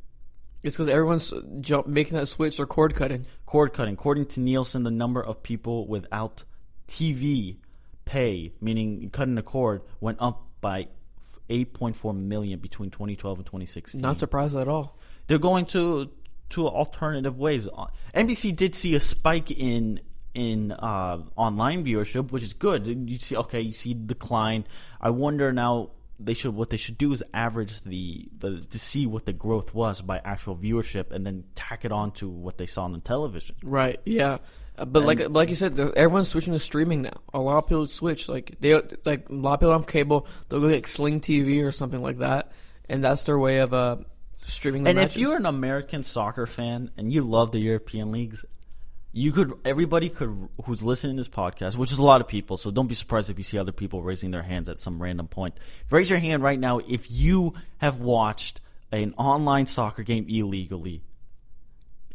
[0.62, 3.26] It's because everyone's jump making that switch or cord cutting.
[3.46, 3.94] Cord cutting.
[3.94, 6.44] According to Nielsen, the number of people without
[6.88, 7.56] TV
[8.04, 10.88] pay, meaning cutting the cord, went up by
[11.48, 14.00] 8.4 million between 2012 and 2016.
[14.00, 14.98] Not surprised at all.
[15.26, 16.10] they're going to
[16.50, 17.68] to alternative ways.
[18.14, 20.00] NBC did see a spike in
[20.34, 22.86] in uh, online viewership, which is good.
[22.86, 24.66] You see, okay, you see decline.
[25.00, 25.90] I wonder now
[26.22, 29.74] they should what they should do is average the, the to see what the growth
[29.74, 33.00] was by actual viewership, and then tack it on to what they saw on the
[33.00, 33.56] television.
[33.62, 33.98] Right.
[34.04, 34.38] Yeah.
[34.78, 37.20] Uh, But like like you said, everyone's switching to streaming now.
[37.34, 38.28] A lot of people switch.
[38.28, 40.26] Like they like a lot of people have cable.
[40.48, 42.52] They'll go get Sling TV or something like that,
[42.88, 43.96] and that's their way of uh
[44.44, 44.84] streaming.
[44.84, 45.16] The And matches.
[45.16, 48.44] if you're an American soccer fan and you love the European leagues,
[49.12, 52.56] you could everybody could who's listening to this podcast, which is a lot of people,
[52.56, 55.26] so don't be surprised if you see other people raising their hands at some random
[55.26, 55.54] point.
[55.90, 58.60] Raise your hand right now if you have watched
[58.92, 61.02] an online soccer game illegally.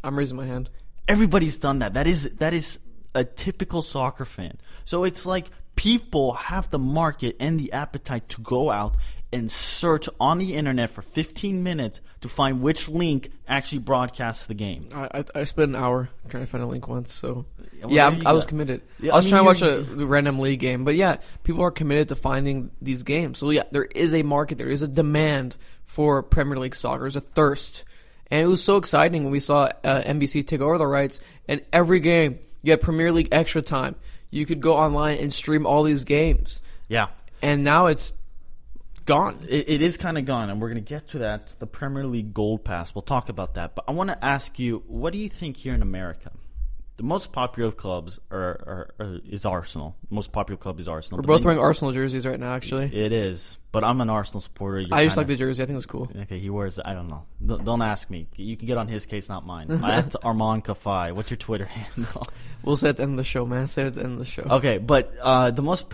[0.04, 0.70] I'm raising my hand.
[1.08, 1.94] Everybody's done that.
[1.94, 2.80] That is that is
[3.14, 4.58] a typical soccer fan.
[4.86, 8.96] So it's like people have the market and the appetite to go out
[9.34, 14.54] and search on the internet for 15 minutes to find which link actually broadcasts the
[14.54, 14.88] game.
[14.94, 17.14] I, I I spent an hour trying to find a link once.
[17.14, 17.46] So
[17.82, 18.82] well, yeah, I'm, I was committed.
[19.00, 21.72] Yeah, I was I trying to watch a random league game, but yeah, people are
[21.72, 23.40] committed to finding these games.
[23.40, 24.58] So yeah, there is a market.
[24.58, 27.02] There is a demand for Premier League soccer.
[27.02, 27.84] There's a thirst,
[28.32, 31.62] and it was so exciting when we saw uh, NBC take over the rights, and
[31.74, 33.96] every game you had Premier League extra time.
[34.32, 37.08] You could go online and stream all these games, Yeah.
[37.42, 38.14] and now it's
[39.06, 39.46] gone.
[39.48, 41.54] It, it is kind of gone, and we're going to get to that.
[41.60, 42.94] The Premier League Gold Pass.
[42.94, 43.76] We'll talk about that.
[43.76, 46.32] But I want to ask you, what do you think here in America?
[46.98, 49.98] The most popular clubs are, are, are is Arsenal.
[50.08, 51.18] The most popular club is Arsenal.
[51.18, 52.54] We're But both then- wearing Arsenal jerseys right now.
[52.54, 54.80] Actually, It is, but I'm an Arsenal supporter.
[54.80, 55.62] You're I just kinda- like the jersey.
[55.62, 56.10] I think it's cool.
[56.22, 56.80] Okay, he wears.
[56.84, 57.26] I don't know.
[57.46, 58.28] Don't, don't ask me.
[58.38, 59.68] You can get on his case, not mine.
[59.70, 61.12] That's Armand Kafai.
[61.12, 61.66] What's your Twitter
[61.96, 62.26] handle?
[62.64, 63.68] We'll say at the end of the show, man.
[63.68, 64.44] Say it at the end of the show.
[64.44, 65.90] Okay, but uh, the most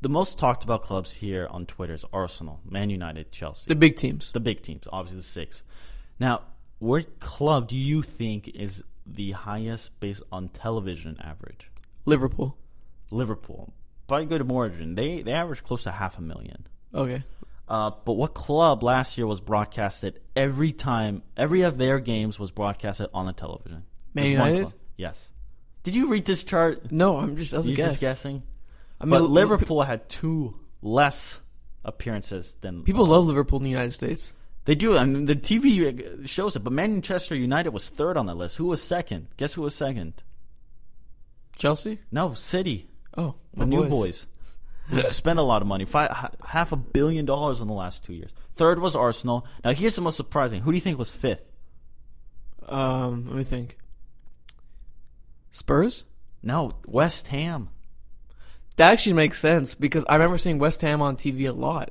[0.00, 3.96] the most talked about clubs here on Twitter is Arsenal, Man United, Chelsea, The big
[3.96, 4.30] teams.
[4.32, 5.62] the big teams, obviously the six.
[6.20, 6.42] Now,
[6.78, 11.70] what club do you think is the highest based on television average?
[12.04, 12.56] Liverpool.
[13.10, 13.72] Liverpool.
[14.06, 14.94] Probably good margin.
[14.94, 16.66] They they average close to half a million.
[16.94, 17.22] Okay.
[17.68, 21.22] Uh, but what club last year was broadcasted every time?
[21.36, 23.84] Every of their games was broadcasted on the television.
[24.14, 24.72] Man United?
[24.96, 25.28] Yes.
[25.82, 26.90] Did you read this chart?
[26.90, 27.50] No, I'm just.
[27.50, 27.90] That was You're guess.
[27.92, 28.42] just guessing.
[29.00, 31.40] I mean, but Li- Liverpool had two less
[31.84, 34.34] appearances than People love Liverpool in the United States.
[34.64, 34.98] They do.
[34.98, 36.60] I mean, the TV shows it.
[36.60, 38.56] But Manchester United was third on the list.
[38.56, 39.28] Who was second?
[39.36, 40.22] Guess who was second?
[41.56, 42.00] Chelsea.
[42.12, 44.26] No, City, Oh, the my new boys.
[44.88, 48.12] Who spent a lot of money, five, half a billion dollars in the last two
[48.12, 48.30] years.
[48.56, 49.46] Third was Arsenal.
[49.64, 50.60] Now here's the most surprising.
[50.62, 51.42] Who do you think was fifth?
[52.68, 53.78] Um, let me think.
[55.50, 56.04] Spurs.
[56.42, 57.70] No, West Ham.
[58.78, 61.90] That actually makes sense because I remember seeing West Ham on TV a lot.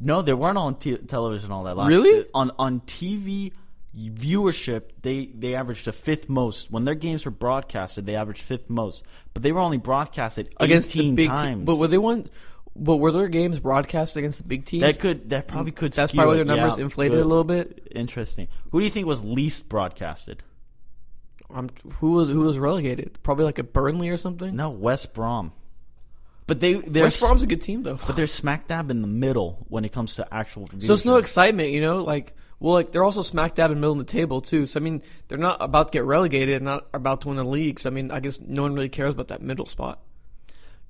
[0.00, 1.86] No, they weren't on t- television all that long.
[1.86, 2.26] Really?
[2.34, 3.52] On on TV
[3.96, 6.72] viewership, they they averaged the fifth most.
[6.72, 9.04] When their games were broadcasted, they averaged fifth most.
[9.32, 11.64] But they were only broadcasted against the 18 big times.
[11.64, 12.26] But were they one?
[12.74, 14.82] But were their games broadcast against the big teams?
[14.82, 15.92] that could that probably could.
[15.92, 16.84] That's probably their numbers yeah.
[16.84, 17.86] inflated a little bit.
[17.94, 18.48] Interesting.
[18.72, 20.42] Who do you think was least broadcasted?
[21.48, 23.22] Um, who was who was relegated?
[23.22, 24.56] Probably like a Burnley or something.
[24.56, 25.52] No, West Brom.
[26.46, 27.98] But they they're West Brom's a good team though.
[28.06, 30.68] but they're smack dab in the middle when it comes to actual.
[30.80, 31.20] So it's no viewership.
[31.20, 32.02] excitement, you know.
[32.02, 34.66] Like, well, like they're also smack dab in the middle of the table too.
[34.66, 37.78] So I mean, they're not about to get relegated, not about to win the league.
[37.78, 40.00] So I mean, I guess no one really cares about that middle spot.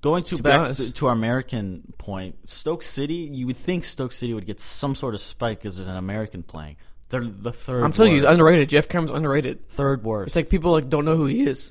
[0.01, 3.31] Going to, To back to, to our American point, Stoke City.
[3.33, 6.43] You would think Stoke City would get some sort of spike because there's an American
[6.43, 6.77] playing.
[7.11, 7.85] They're the third.
[7.85, 8.71] I'm telling you, he's underrated.
[8.71, 9.69] Geoff Cameron's underrated.
[9.69, 10.29] Third worst.
[10.29, 11.71] It's like people like don't know who he is.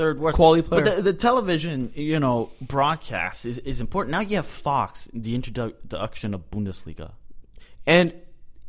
[0.00, 0.36] Third worst.
[0.36, 0.84] quality player.
[0.84, 4.12] But the, the television, you know, broadcast is, is important.
[4.12, 7.12] Now you have Fox, the introduction of Bundesliga.
[7.86, 8.14] And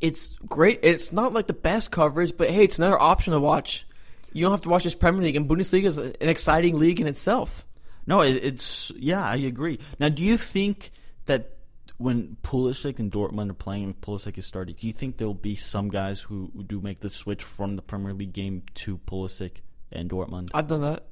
[0.01, 0.79] it's great.
[0.83, 3.85] It's not like the best coverage, but hey, it's another option to watch.
[4.33, 7.07] You don't have to watch this Premier League, and Bundesliga is an exciting league in
[7.07, 7.65] itself.
[8.07, 9.79] No, it, it's yeah, I agree.
[9.99, 10.91] Now, do you think
[11.25, 11.57] that
[11.97, 15.55] when Pulisic and Dortmund are playing and Pulisic is starting, do you think there'll be
[15.55, 19.57] some guys who, who do make the switch from the Premier League game to Pulisic
[19.91, 20.49] and Dortmund?
[20.53, 21.05] I've done that.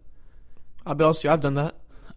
[0.86, 1.76] I'll be honest with you, I've done that.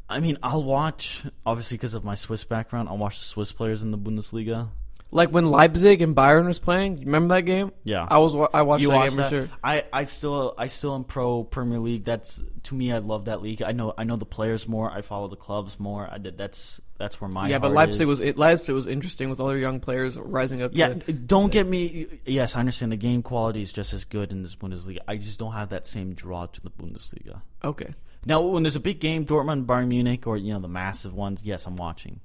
[0.09, 2.89] I mean, I'll watch obviously because of my Swiss background.
[2.89, 4.69] I'll watch the Swiss players in the Bundesliga.
[5.15, 6.97] Like when Leipzig and Bayern was playing.
[6.97, 7.71] You remember that game?
[7.85, 8.35] Yeah, I was.
[8.35, 9.25] wa- I watched you that watch game that?
[9.25, 9.49] for sure.
[9.63, 12.05] I, I still I still am pro Premier League.
[12.07, 13.63] That's to me, I love that league.
[13.63, 14.91] I know I know the players more.
[14.91, 16.09] I follow the clubs more.
[16.11, 18.09] I that's that's where my yeah, but Leipzig is.
[18.09, 20.71] was it, Leipzig was interesting with all their young players rising up.
[20.73, 22.07] Yeah, to, don't get me.
[22.25, 25.01] Yes, I understand the game quality is just as good in this Bundesliga.
[25.07, 27.43] I just don't have that same draw to the Bundesliga.
[27.63, 27.95] okay.
[28.25, 31.41] Now, when there's a big game, Dortmund, Bayern Munich, or you know the massive ones,
[31.43, 32.21] yes, I'm watching.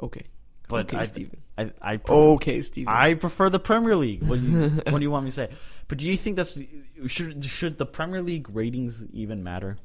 [0.00, 0.26] Okay.
[0.68, 1.36] But okay, I, Steven.
[1.58, 2.92] I, I, prefer, Okay, Steven.
[2.92, 4.22] I prefer the Premier League.
[4.22, 5.50] What do, you, what do you want me to say?
[5.88, 6.56] But do you think that's
[7.08, 9.76] should should the Premier League ratings even matter?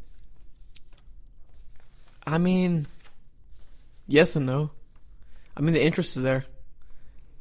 [2.25, 2.87] I mean,
[4.07, 4.71] yes and no.
[5.55, 6.45] I mean, the interest is there.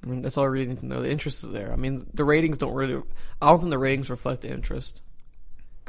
[0.03, 1.03] I mean, that's all I really need to know.
[1.03, 1.73] The interest is there.
[1.73, 3.03] I mean, the ratings don't really.
[3.41, 5.03] I don't think the ratings reflect the interest.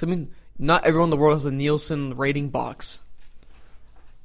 [0.02, 3.00] I mean, not everyone in the world has a Nielsen rating box,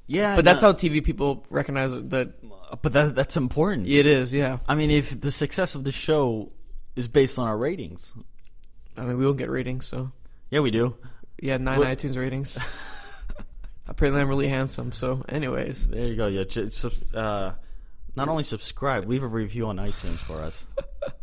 [0.07, 2.35] Yeah, but that's how TV people recognize it, that
[2.83, 3.88] But that that's important.
[3.88, 4.33] it is.
[4.33, 4.59] Yeah.
[4.68, 6.51] I mean, if the success of the show
[6.97, 8.14] is based on our ratings,
[8.97, 10.12] I mean, we don't get ratings, so
[10.51, 10.97] yeah, we do.
[11.40, 12.59] yeah, nine What- iTunes ratings.
[13.88, 14.92] Apparently, I'm really handsome.
[14.92, 16.29] So, anyways, There you go.
[16.29, 16.45] Yeah,
[17.14, 17.53] uh,
[18.14, 20.66] not only subscribe, leave a review on iTunes for us.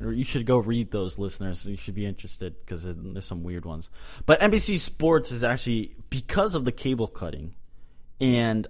[0.00, 1.66] Or you should go read those listeners.
[1.66, 3.88] You should be interested because there's some weird ones.
[4.26, 7.54] But NBC Sports is actually because of the cable cutting,
[8.20, 8.66] and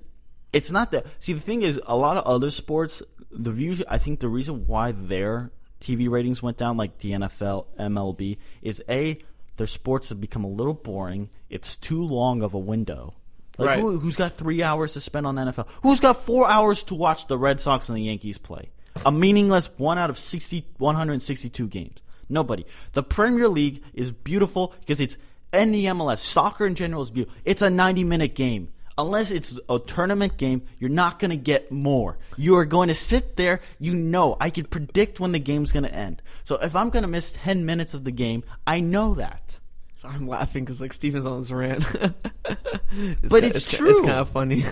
[0.52, 1.06] it's not that.
[1.20, 3.82] See, the thing is, a lot of other sports, the views.
[3.88, 8.82] I think the reason why their TV ratings went down, like the NFL, MLB, is
[8.88, 9.18] a
[9.56, 11.28] their sports have become a little boring.
[11.50, 13.14] It's too long of a window.
[13.58, 13.80] Like Right.
[13.80, 15.66] who, who's got three hours to spend on NFL?
[15.82, 18.70] Who's got four hours to watch the Red Sox and the Yankees play?
[19.06, 21.98] A meaningless one out of 60, 162 games.
[22.28, 22.66] Nobody.
[22.92, 25.16] The Premier League is beautiful because it's
[25.52, 26.18] and the MLS.
[26.18, 27.36] Soccer in general is beautiful.
[27.44, 28.68] It's a 90 minute game.
[28.98, 32.18] Unless it's a tournament game, you're not going to get more.
[32.36, 33.60] You are going to sit there.
[33.78, 36.20] You know, I can predict when the game's going to end.
[36.42, 39.58] So if I'm going to miss 10 minutes of the game, I know that.
[39.96, 41.84] so I'm laughing because like Steven's on this rant.
[43.22, 43.90] But it's ki- true.
[43.90, 44.64] It's kind of funny.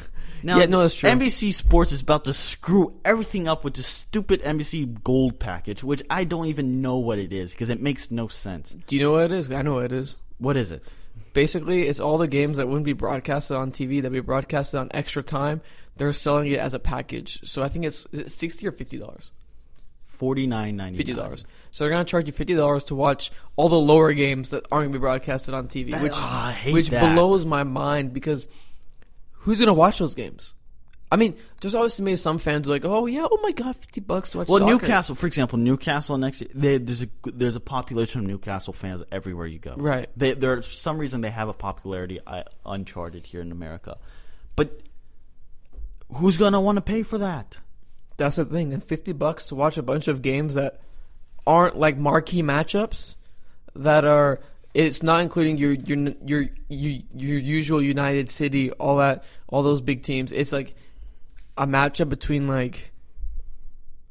[0.46, 1.10] Now, yeah, no, that's true.
[1.10, 6.04] NBC Sports is about to screw everything up with the stupid NBC Gold package, which
[6.08, 8.72] I don't even know what it is because it makes no sense.
[8.86, 9.50] Do you know what it is?
[9.50, 10.18] I know what it is.
[10.38, 10.84] What is it?
[11.32, 14.78] Basically, it's all the games that wouldn't be broadcasted on TV that would be broadcasted
[14.78, 15.62] on extra time.
[15.96, 17.40] They're selling it as a package.
[17.42, 19.32] So I think it's it sixty or fifty dollars.
[20.06, 20.96] Forty nine ninety.
[20.98, 21.44] Fifty dollars.
[21.72, 24.86] So they're gonna charge you fifty dollars to watch all the lower games that aren't
[24.90, 27.14] gonna be broadcasted on TV, That- which ah, I hate which that.
[27.14, 28.46] blows my mind because
[29.46, 30.54] who's gonna watch those games?
[31.10, 33.52] I mean, there's always to me some fans who are like, oh yeah, oh my
[33.52, 34.48] god, fifty bucks to watch.
[34.48, 34.72] Well, soccer.
[34.72, 39.46] Newcastle, for example, Newcastle next they, there's a there's a population of Newcastle fans everywhere
[39.46, 39.76] you go.
[39.76, 40.10] Right.
[40.16, 43.98] They, there for some reason they have a popularity uh, uncharted here in America,
[44.56, 44.80] but
[46.12, 47.56] who's gonna want to pay for that?
[48.16, 48.72] That's the thing.
[48.72, 50.80] And fifty bucks to watch a bunch of games that
[51.46, 53.14] aren't like marquee matchups
[53.76, 54.40] that are
[54.76, 59.80] it's not including your your your your, your usual United City, all that all those
[59.80, 60.32] big teams.
[60.32, 60.74] It's like
[61.56, 62.92] a matchup between like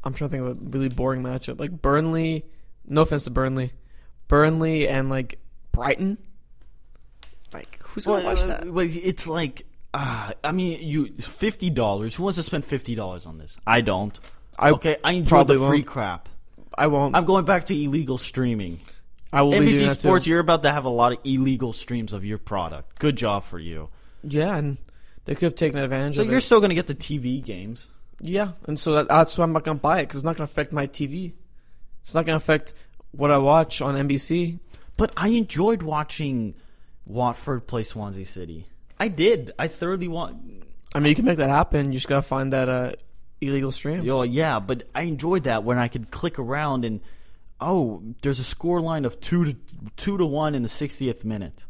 [0.03, 1.59] I'm trying to think of a really boring matchup.
[1.59, 2.45] Like Burnley
[2.87, 3.73] no offense to Burnley.
[4.27, 5.39] Burnley and like
[5.71, 6.17] Brighton.
[7.53, 8.67] Like who's gonna watch that?
[8.67, 12.15] Well, it's like, uh, I mean, you fifty dollars.
[12.15, 13.55] Who wants to spend fifty dollars on this?
[13.67, 14.19] I don't.
[14.57, 15.85] I okay, I enjoy the free won't.
[15.85, 16.29] crap.
[16.77, 17.15] I won't.
[17.15, 18.79] I'm going back to illegal streaming.
[19.35, 20.31] I will be doing NBC Sports, too.
[20.31, 22.99] you're about to have a lot of illegal streams of your product.
[22.99, 23.89] Good job for you.
[24.23, 24.77] Yeah, and
[25.25, 26.31] they could have taken advantage So of it.
[26.31, 26.41] you're it.
[26.41, 27.87] still going to get the TV games.
[28.21, 30.45] Yeah, and so that, that's why I'm not gonna buy it because it's not gonna
[30.45, 31.33] affect my TV.
[32.01, 32.73] It's not gonna affect
[33.11, 34.59] what I watch on NBC.
[34.95, 36.55] But I enjoyed watching
[37.05, 38.67] Watford play Swansea City.
[38.97, 39.51] I did.
[39.59, 40.37] I thoroughly want.
[40.93, 41.87] I mean, you can make that happen.
[41.91, 42.93] You just gotta find that uh,
[43.41, 44.01] illegal stream.
[44.03, 47.01] Yo, yeah, but I enjoyed that when I could click around and
[47.61, 49.55] oh, there's a score line of two to
[49.97, 51.63] two to one in the 60th minute.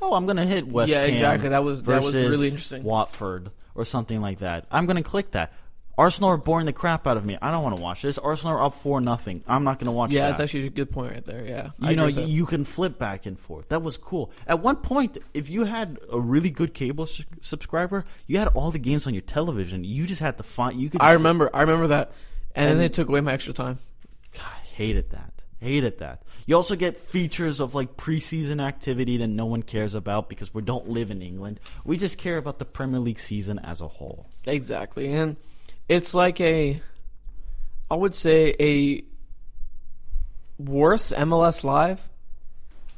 [0.00, 1.48] Oh, I'm gonna hit West Yeah, Ham exactly.
[1.50, 2.82] That was- that was versus really interesting.
[2.82, 4.66] Watford, or something like that.
[4.70, 5.52] I'm going to click that.
[5.98, 7.36] Arsenal are boring the crap out of me.
[7.40, 8.16] I don't want to watch this.
[8.18, 9.44] Arsenal are up four nothing.
[9.46, 10.38] I'm not going to watch Yeah, that.
[10.38, 11.44] that's actually a good point right there.
[11.44, 13.68] Yeah, I you know, you, you can flip back and forth.
[13.68, 14.30] That was cool.
[14.46, 17.06] At one point, if you had a really good cable
[17.40, 19.84] subscriber, you had all the games on your television.
[19.84, 20.80] You just had to find.
[20.80, 21.00] You could.
[21.02, 21.50] I remember.
[21.54, 22.12] I remember that,
[22.54, 23.78] and, then And- they took away my extra time.
[24.72, 25.42] Hated that.
[25.60, 26.22] Hated that.
[26.46, 30.62] You also get features of like preseason activity that no one cares about because we
[30.62, 31.60] don't live in England.
[31.84, 34.26] We just care about the Premier League season as a whole.
[34.44, 35.36] Exactly, and
[35.88, 36.80] it's like a,
[37.90, 39.04] I would say a
[40.58, 42.08] worse MLS Live.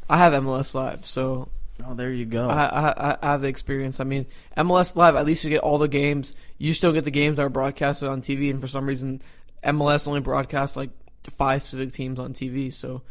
[0.09, 1.49] I have MLS Live, so
[1.85, 2.49] Oh, there you go.
[2.49, 3.99] I, I, I have the experience.
[3.99, 6.35] I mean, MLS Live, at least you get all the games.
[6.57, 9.21] You still get the games that are broadcasted on TV, and for some reason,
[9.65, 10.91] MLS only broadcasts like
[11.31, 12.73] five specific teams on TV.
[12.73, 13.03] So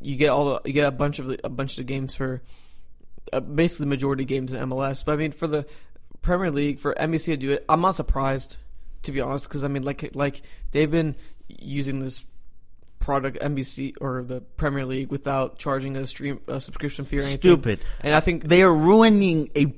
[0.00, 2.42] you get all the you get a bunch of the, a bunch of games for
[3.32, 5.04] uh, basically the majority of games in MLS.
[5.04, 5.66] But I mean, for the
[6.22, 8.56] Premier League, for NBC to do it, I'm not surprised
[9.02, 11.16] to be honest, because I mean, like like they've been
[11.48, 12.24] using this
[12.98, 17.38] product NBC or the Premier League without charging a stream a subscription fee or anything.
[17.38, 17.80] Stupid.
[18.00, 19.74] And I think they are ruining a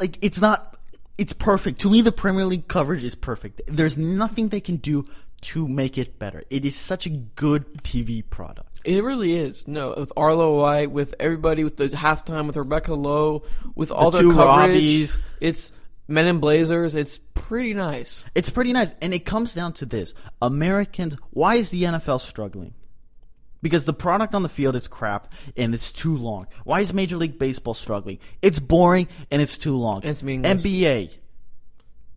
[0.00, 0.76] like it's not
[1.16, 5.04] it's perfect to me the premier league coverage is perfect there's nothing they can do
[5.40, 9.66] to make it better it is such a good tv product It really is.
[9.68, 13.42] No, with Arlo White, with everybody, with the halftime, with Rebecca Lowe,
[13.74, 14.80] with all The their coverage.
[14.82, 15.18] Robbies.
[15.40, 15.72] It's
[16.06, 16.94] Men in Blazers.
[16.94, 18.24] It's pretty nice.
[18.34, 20.12] it's pretty nice and it comes down to this
[20.42, 22.74] americans why is the nfl struggling
[23.62, 27.16] because the product on the field is crap and it's too long why is major
[27.16, 30.62] league baseball struggling it's boring and it's too long It's meaningless.
[30.62, 31.10] nba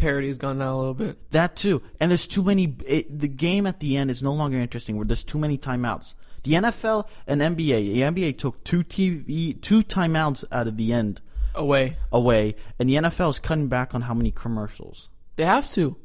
[0.02, 1.18] Parody's gone down a little bit.
[1.32, 2.76] That too, and there's too many.
[2.86, 4.98] It, the game at the end is no longer interesting.
[4.98, 6.16] Where there's too many timeouts.
[6.44, 7.94] The NFL and NBA.
[7.94, 11.22] The NBA took two TV two timeouts out of the end
[11.54, 11.98] Away.
[12.12, 15.08] away, and the NFL is cutting back on how many commercials.
[15.36, 15.96] They have to.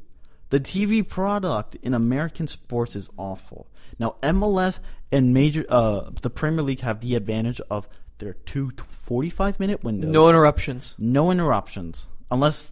[0.49, 3.67] The TV product in American sports is awful.
[3.99, 4.79] Now MLS
[5.11, 7.89] and major uh the Premier League have the advantage of
[8.19, 10.11] their two 45 minute windows.
[10.11, 10.93] No interruptions.
[10.99, 12.71] no interruptions unless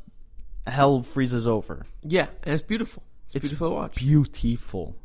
[0.68, 1.86] hell freezes over.
[2.03, 3.03] Yeah, and it's beautiful.
[3.28, 3.95] It's, It's beautiful to watch.
[3.95, 4.95] Beautiful.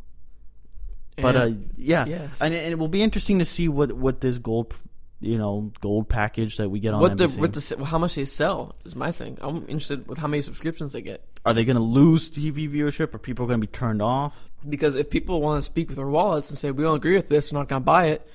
[1.17, 2.41] But uh, yeah, Yes.
[2.41, 4.75] and, and it will be interesting to see what what this gold,
[5.21, 8.25] you know, gold package that we get on what the what the how much they
[8.25, 9.37] sell is my thing.
[9.43, 11.23] I'm interested with how many subscriptions they get.
[11.45, 13.15] Are they going to lose TV viewership?
[13.15, 14.49] Are people going to be turned off?
[14.67, 17.29] Because if people want to speak with their wallets and say we don't agree with
[17.29, 18.27] this, we're not going to buy it,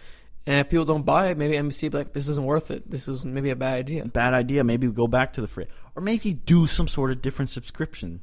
[0.48, 2.90] and if people don't buy it, maybe NBC be like this isn't worth it.
[2.90, 4.06] This is maybe a bad idea.
[4.06, 4.64] Bad idea.
[4.64, 5.66] Maybe go back to the free,
[5.96, 8.22] or maybe do some sort of different subscription.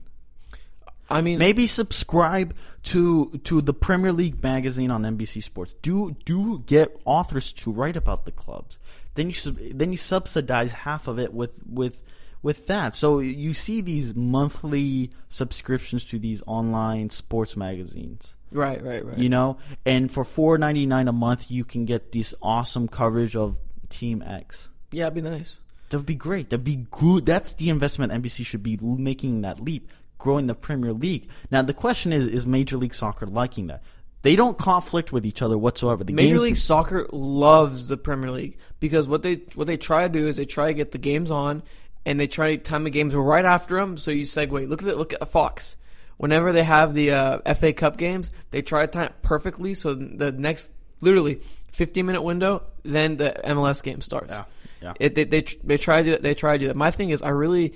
[1.11, 2.55] I mean, Maybe subscribe
[2.85, 5.75] to to the Premier League magazine on NBC Sports.
[5.83, 8.79] Do do get authors to write about the clubs.
[9.15, 12.03] Then you sub, then you subsidize half of it with with
[12.43, 12.95] with that.
[12.95, 18.35] So you see these monthly subscriptions to these online sports magazines.
[18.53, 19.19] Right, right, right.
[19.19, 23.37] You know, and for four ninety nine a month, you can get this awesome coverage
[23.37, 23.57] of
[23.89, 24.69] Team X.
[24.91, 25.59] yeah, it'd be nice.
[25.91, 26.49] That would be great.
[26.51, 27.27] That'd be good.
[27.27, 31.29] That's the investment NBC should be making that leap, growing the Premier League.
[31.51, 33.83] Now the question is: Is Major League Soccer liking that?
[34.23, 36.05] They don't conflict with each other whatsoever.
[36.05, 40.09] The Major League Soccer loves the Premier League because what they what they try to
[40.09, 41.63] do is they try to get the games on
[42.07, 43.99] and they try to time the games right after them.
[43.99, 44.69] So you segue.
[44.69, 45.77] Look at the, look at Fox.
[46.23, 49.75] Whenever they have the uh, FA Cup games, they try to time it perfectly.
[49.75, 50.71] So the next,
[51.01, 51.41] literally,
[51.73, 54.31] 15 minute window, then the MLS game starts.
[54.31, 54.45] Yeah,
[54.81, 54.93] yeah.
[55.01, 56.23] It, they, they they try to do that.
[56.23, 56.77] They try to do that.
[56.77, 57.75] My thing is, I really,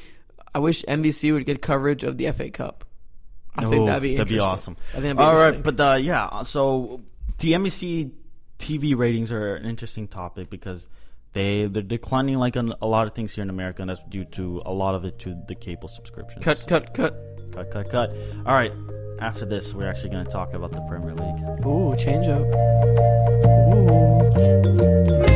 [0.54, 2.84] I wish NBC would get coverage of the FA Cup.
[3.56, 4.76] I think Oh, that'd be that'd be awesome.
[4.90, 6.44] I think that'd be All right, but uh, yeah.
[6.44, 7.00] So
[7.38, 8.12] the NBC
[8.60, 10.86] TV ratings are an interesting topic because
[11.32, 14.24] they they're declining like on a lot of things here in America, and that's due
[14.24, 16.44] to a lot of it to the cable subscriptions.
[16.44, 17.35] cut, cut, cut.
[17.52, 18.10] Cut, cut, cut.
[18.46, 18.72] All right.
[19.18, 21.66] After this, we're actually going to talk about the Premier League.
[21.66, 22.46] Ooh, change up.
[23.74, 25.35] Ooh.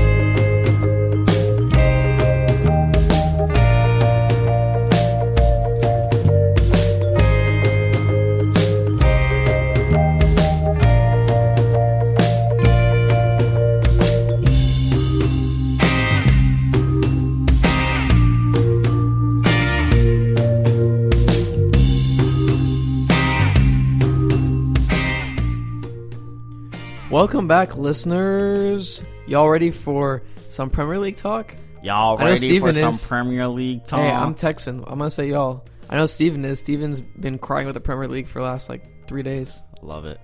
[27.11, 29.03] Welcome back, listeners.
[29.27, 31.53] Y'all ready for some Premier League talk?
[31.83, 33.09] Y'all I know ready for Steven some is.
[33.09, 33.99] Premier League talk?
[33.99, 34.85] Hey, I'm Texan.
[34.87, 35.67] I'm gonna say y'all.
[35.89, 36.61] I know Steven is.
[36.61, 39.61] Steven's been crying with the Premier League for the last like three days.
[39.83, 40.21] Love it.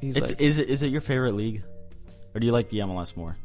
[0.00, 1.62] He's It's, like, is it is it your favorite league,
[2.34, 3.36] or do you like the MLS more?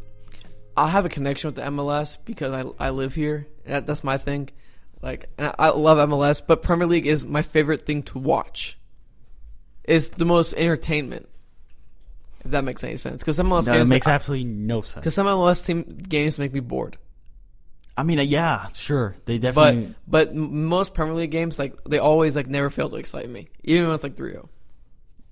[0.78, 3.46] I have a connection with the MLS because I I live here.
[3.66, 4.50] That, that's my thing.
[5.02, 8.78] Like, and I I love MLS, but Premier League is my favorite thing to watch.
[9.84, 11.28] It's the most entertainment.
[12.46, 14.96] If that makes any sense, because some MLS No, it games makes absolutely no sense.
[14.96, 16.98] because some MLS team games make me bored.
[17.96, 19.94] I mean, uh, yeah, sure, they definitely.
[20.08, 23.48] but m- most Premier League games like they always like never fail to excite me,
[23.64, 24.48] even when it's like 3-0.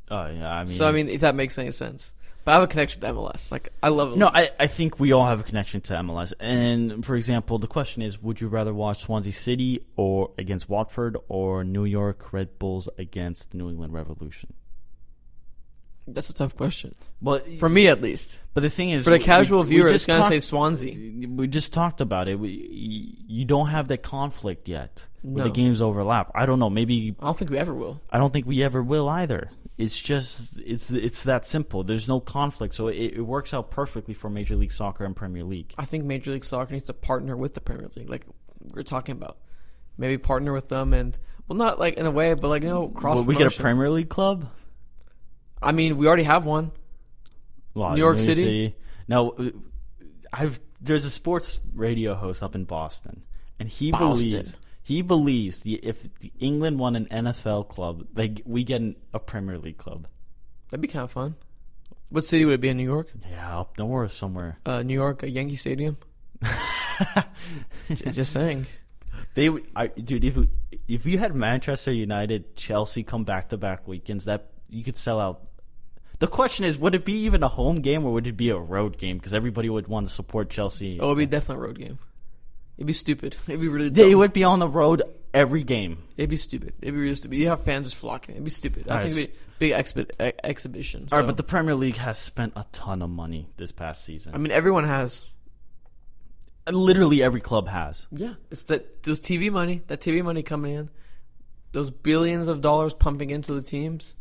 [0.09, 2.14] uh, yeah, I mean, So I mean, if that makes any sense.
[2.43, 3.51] But I have a connection to MLS.
[3.51, 4.18] Like I love it.
[4.18, 6.34] No, I, I think we all have a connection to MLS.
[6.39, 11.18] And for example, the question is would you rather watch Swansea City or against Watford
[11.28, 14.53] or New York Red Bulls against New England Revolution?
[16.07, 18.39] That's a tough question Well, for me at least.
[18.53, 20.39] but the thing is, For the casual we- we viewer, it's just gonna talked- say
[20.39, 21.27] Swansea.
[21.29, 22.39] We just talked about it.
[22.39, 25.05] We, you don't have that conflict yet.
[25.23, 25.49] Where No.
[25.51, 26.31] the games overlap.
[26.33, 26.71] I don't know.
[26.71, 28.01] Maybe I don't think we ever will.
[28.09, 29.51] I don't think we ever will either.
[29.77, 31.83] It's just it's it's that simple.
[31.83, 35.43] There's no conflict, so it, it works out perfectly for Major League Soccer and Premier
[35.43, 35.73] League.
[35.77, 38.25] I think Major League Soccer needs to partner with the Premier League, like
[38.73, 39.37] we're talking about.
[39.95, 41.15] Maybe partner with them and
[41.47, 43.15] well, not like in a way, but like you know, cross.
[43.15, 43.51] Well, we get a.
[43.51, 44.49] Premier League club.
[45.62, 46.72] I mean, we already have one.
[47.74, 48.76] Well, New York City?
[49.07, 49.49] Now, uh,
[50.34, 53.24] I've there's a sports radio host up in Boston,
[53.59, 54.30] and he Boston.
[54.30, 58.95] believes he believes the if the England won an NFL club, they we get an,
[59.14, 60.07] a Premier League club.
[60.70, 61.36] That'd be kind of fun.
[62.09, 63.09] What city would it be in New York?
[63.30, 64.57] Yeah, up north somewhere.
[64.66, 65.97] Uh, New York, a Yankee Stadium.
[68.12, 68.68] Just saying.
[69.34, 70.38] They, would- I, dude, if
[70.88, 75.20] if you had Manchester United, Chelsea come back to back weekends, that you could sell
[75.20, 75.47] out.
[76.22, 78.55] The question is, would it be even a home game or would it be a
[78.57, 79.17] road game?
[79.17, 80.99] Because everybody would want to support Chelsea.
[81.01, 81.97] Oh, it'd be definitely a road game.
[82.78, 83.38] It'd be stupid.
[83.47, 83.89] It'd be really.
[83.89, 84.19] they dumb.
[84.19, 85.01] would be on the road
[85.34, 85.97] every game.
[86.17, 86.74] It'd be stupid.
[86.80, 87.39] It'd be really stupid.
[87.39, 88.36] You have fans just flocking.
[88.36, 88.88] It'd be stupid.
[88.88, 91.07] I think it'd be big expi- e- exhibition.
[91.11, 94.05] All right, so- but the Premier League has spent a ton of money this past
[94.05, 94.36] season.
[94.36, 95.26] I mean, everyone has.
[96.69, 98.05] Literally every club has.
[98.11, 100.89] Yeah, it's that those TV money, that TV money coming in,
[101.72, 104.15] those billions of dollars pumping into the teams.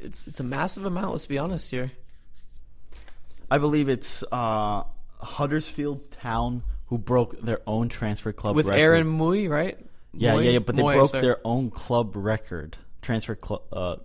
[0.00, 1.12] It's it's a massive amount.
[1.12, 1.92] Let's be honest here.
[3.50, 4.84] I believe it's uh,
[5.18, 8.56] Huddersfield Town who broke their own transfer club record.
[8.56, 8.80] With record.
[8.80, 9.78] Aaron Mooy, right?
[10.14, 11.22] Yeah, yeah, yeah, but they broke sorry.
[11.22, 13.96] their own club record, transfer club, uh,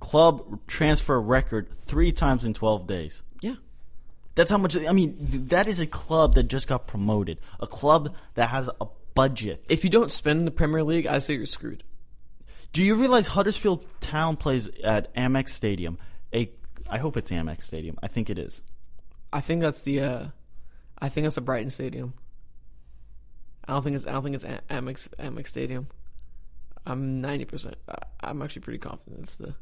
[0.00, 3.22] club transfer record three times in twelve days.
[3.40, 3.54] Yeah,
[4.34, 4.76] That's how much.
[4.76, 5.16] I mean,
[5.48, 9.64] that is a club that just got promoted, a club that has a budget.
[9.68, 11.82] if you don't spend in the Premier League, I say you're screwed.
[12.72, 15.98] Do you realize Huddersfield Town plays at Amex Stadium?
[16.34, 16.50] A,
[16.90, 17.98] I hope it's Amex Stadium.
[18.02, 18.60] I think it is.
[19.32, 20.00] I think that's the.
[20.00, 20.26] uh
[20.98, 22.14] I think that's the Brighton Stadium.
[23.66, 24.06] I don't think it's.
[24.06, 25.88] I don't think it's A- Amex Amex Stadium.
[26.86, 27.76] I'm ninety percent.
[28.20, 29.54] I'm actually pretty confident it's the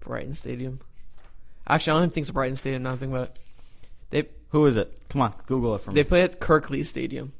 [0.00, 0.80] Brighton Stadium.
[1.66, 2.82] Actually, I don't think it's the Brighton Stadium.
[2.82, 3.38] Now I'm thinking about it.
[4.10, 4.92] They Who is it?
[5.08, 5.94] Come on, Google it for me.
[5.94, 7.32] they play at Kirklees Stadium,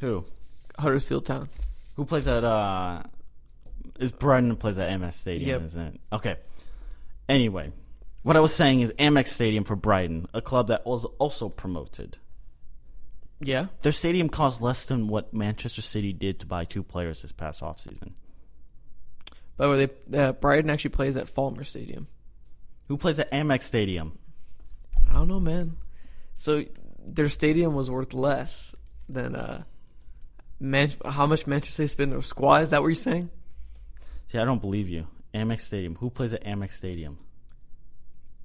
[0.00, 0.24] Who?
[0.78, 1.48] Huddersfield Town.
[1.96, 2.42] Who plays at?
[2.44, 3.02] uh
[3.98, 5.48] Is Brighton plays at Amex Stadium?
[5.48, 5.62] Yep.
[5.66, 6.00] Isn't it?
[6.12, 6.36] Okay.
[7.28, 7.72] Anyway,
[8.22, 12.18] what I was saying is Amex Stadium for Brighton, a club that was also promoted.
[13.40, 17.32] Yeah, Their stadium cost less than what Manchester City did to buy two players this
[17.32, 18.12] past offseason.
[19.56, 22.06] by the way, they, uh, Brighton actually plays at Falmer Stadium.
[22.88, 24.18] Who plays at Amex Stadium?
[25.10, 25.76] I don't know, man.
[26.36, 26.64] So
[27.06, 28.74] their stadium was worth less
[29.08, 29.64] than uh,
[30.60, 32.62] Man- how much Manchester City spent on their squad.
[32.62, 33.30] Is that what you're saying?
[34.30, 35.06] See, I don't believe you.
[35.34, 35.96] Amex Stadium.
[35.96, 37.18] Who plays at Amex Stadium?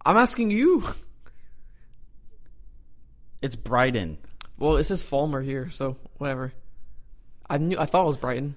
[0.06, 0.84] I'm asking you.
[3.42, 4.18] It's Brighton.
[4.58, 6.52] Well, it says Falmer here, so whatever.
[7.50, 7.78] I knew.
[7.80, 8.56] I thought it was Brighton.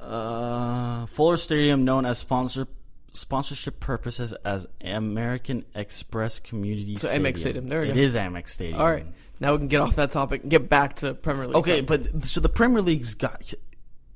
[0.00, 2.66] Uh, Falmer Stadium, known as sponsor
[3.12, 7.32] sponsorship purposes as American Express Community So Stadium.
[7.32, 8.00] Amex Stadium, there we It go.
[8.00, 8.80] is Amex Stadium.
[8.80, 9.06] All right,
[9.40, 11.56] now we can get off that topic and get back to Premier League.
[11.56, 13.52] Okay, but so the Premier League's got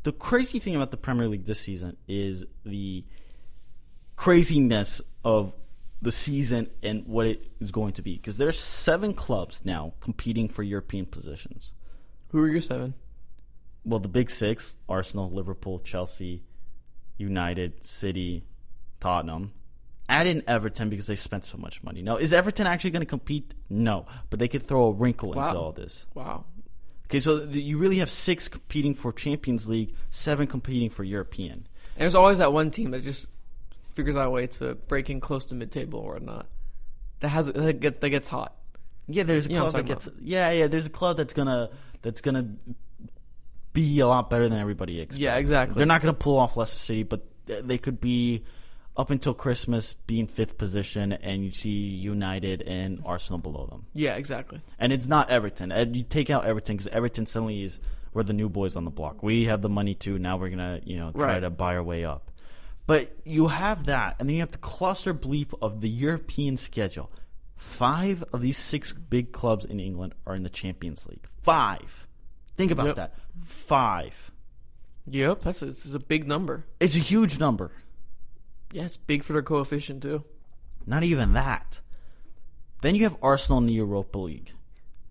[0.05, 3.05] the crazy thing about the Premier League this season is the
[4.17, 5.55] craziness of
[6.01, 9.95] the season and what it is going to be because there are seven clubs now
[10.01, 11.73] competing for European positions.
[12.31, 12.95] who are your seven?
[13.85, 16.43] Well, the big six: Arsenal, Liverpool, Chelsea,
[17.17, 18.45] United, City,
[19.01, 19.53] Tottenham.
[20.11, 22.01] Add in Everton because they spent so much money.
[22.03, 23.53] Now, is Everton actually going to compete?
[23.69, 25.49] No, but they could throw a wrinkle Wow.
[25.49, 26.07] into all this.
[26.15, 26.45] Wow.
[27.09, 31.67] Okay, so th- you really have six competing for Champions League, seven competing for European.
[31.97, 33.29] And there's always that one team that just
[33.95, 36.47] figures out a way to break in close to mid-table or not.
[37.21, 38.55] That has that, get, that gets hot.
[39.09, 40.09] Yeah, there's a You club that gets.
[40.21, 41.71] Yeah, yeah, there's a club that's gonna
[42.03, 42.55] that's gonna
[43.73, 45.19] be a lot better than everybody expects.
[45.19, 45.79] Yeah, exactly.
[45.79, 48.45] They're not gonna pull off Leicester City, but they could be
[48.99, 53.87] up until Christmas being fifth position, and you see United and Arsenal below them.
[53.95, 54.61] Yeah, exactly.
[54.79, 55.71] And it's not Everton.
[55.73, 57.79] And you take out Everton because Everton suddenly is
[58.13, 59.23] We're the new boys on the block.
[59.23, 60.19] We have the money too.
[60.19, 61.41] Now we're gonna, you know, try Right.
[61.41, 62.33] to buy our way up.
[62.87, 67.13] But you have that, and then you have the cluster bleep of the European schedule.
[67.55, 71.27] Five of these six big clubs in England are in the Champions League.
[71.43, 72.07] Five.
[72.57, 72.97] Think about Yep.
[72.97, 73.15] that.
[73.45, 74.33] Five.
[75.07, 76.65] Yep, that's a, this is a big number.
[76.81, 77.71] It's a huge number.
[78.73, 80.25] Yeah, it's big for their coefficient too.
[80.87, 81.81] Not even that.
[82.81, 84.53] Then you have Arsenal in the Europa League.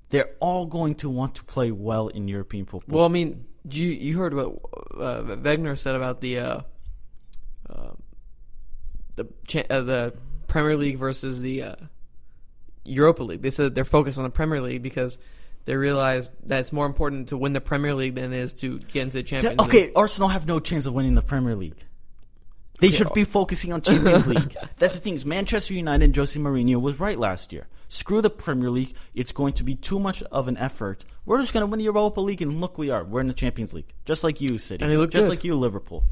[0.10, 3.00] They're all going to want to play well in European football.
[3.00, 4.58] Well, I mean, you you heard what
[4.98, 6.62] uh, Wenger said about the uh,
[7.70, 7.92] uh,
[9.16, 9.26] the
[9.70, 10.14] uh, the
[10.48, 11.76] Premier League versus the uh,
[12.86, 13.42] Europa League.
[13.42, 15.18] They said they're focused on the Premier League because
[15.66, 18.80] they realize that it's more important to win the Premier League than it is to
[18.80, 19.88] get into the Champions Th- League.
[19.88, 21.84] okay, Arsenal have no chance of winning the Premier League.
[22.80, 24.56] They should be focusing on Champions League.
[24.78, 25.16] That's the thing.
[25.16, 27.68] is Manchester United and Jose Mourinho was right last year.
[27.90, 28.94] Screw the Premier League.
[29.16, 31.06] It's going to be too much of an effort.
[31.26, 33.04] We're just going to win the Europa League, and look, we are.
[33.04, 34.84] We're in the Champions League, just like you, City.
[34.84, 35.30] And they look just good.
[35.30, 36.04] like you, Liverpool.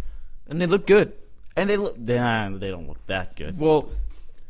[0.48, 1.14] and they look good.
[1.56, 1.98] And they look.
[1.98, 3.58] Nah, they don't look that good.
[3.60, 3.90] Well,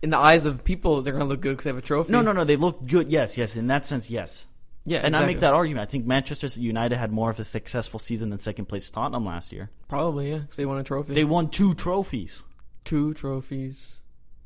[0.02, 2.12] in the eyes of people, they're gonna look good because they have a trophy.
[2.12, 2.44] No, no, no.
[2.44, 3.12] They look good.
[3.12, 3.56] Yes, yes.
[3.56, 4.46] In that sense, yes.
[4.86, 5.88] Yeah, And I make that argument.
[5.88, 9.52] I think Manchester United had more of a successful season than second place Tottenham last
[9.52, 9.70] year.
[9.88, 11.14] probably yeah, because they won a trophy.
[11.14, 12.44] They won two trophies.
[12.84, 13.98] two trophies.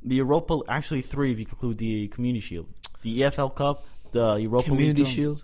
[0.02, 2.68] The Europa, actually three if you include the Community Shield,
[3.02, 5.14] the EFL Cup, the Europa Community League.
[5.14, 5.44] Shield.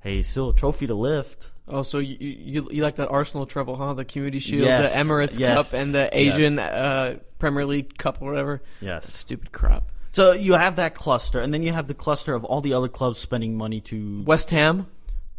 [0.00, 1.50] Hey, still a trophy to lift.
[1.68, 3.94] Oh, so you, you you like that Arsenal treble, huh?
[3.94, 6.10] The Community Shield, Yes, the Emirates yes, Cup, and the yes.
[6.12, 8.62] Asian uh, Premier League Cup, or whatever.
[8.80, 9.16] Yes.
[9.16, 9.84] Stupid crap.
[10.12, 12.88] So you have that cluster, and then you have the cluster of all the other
[12.88, 14.86] clubs spending money to West Ham,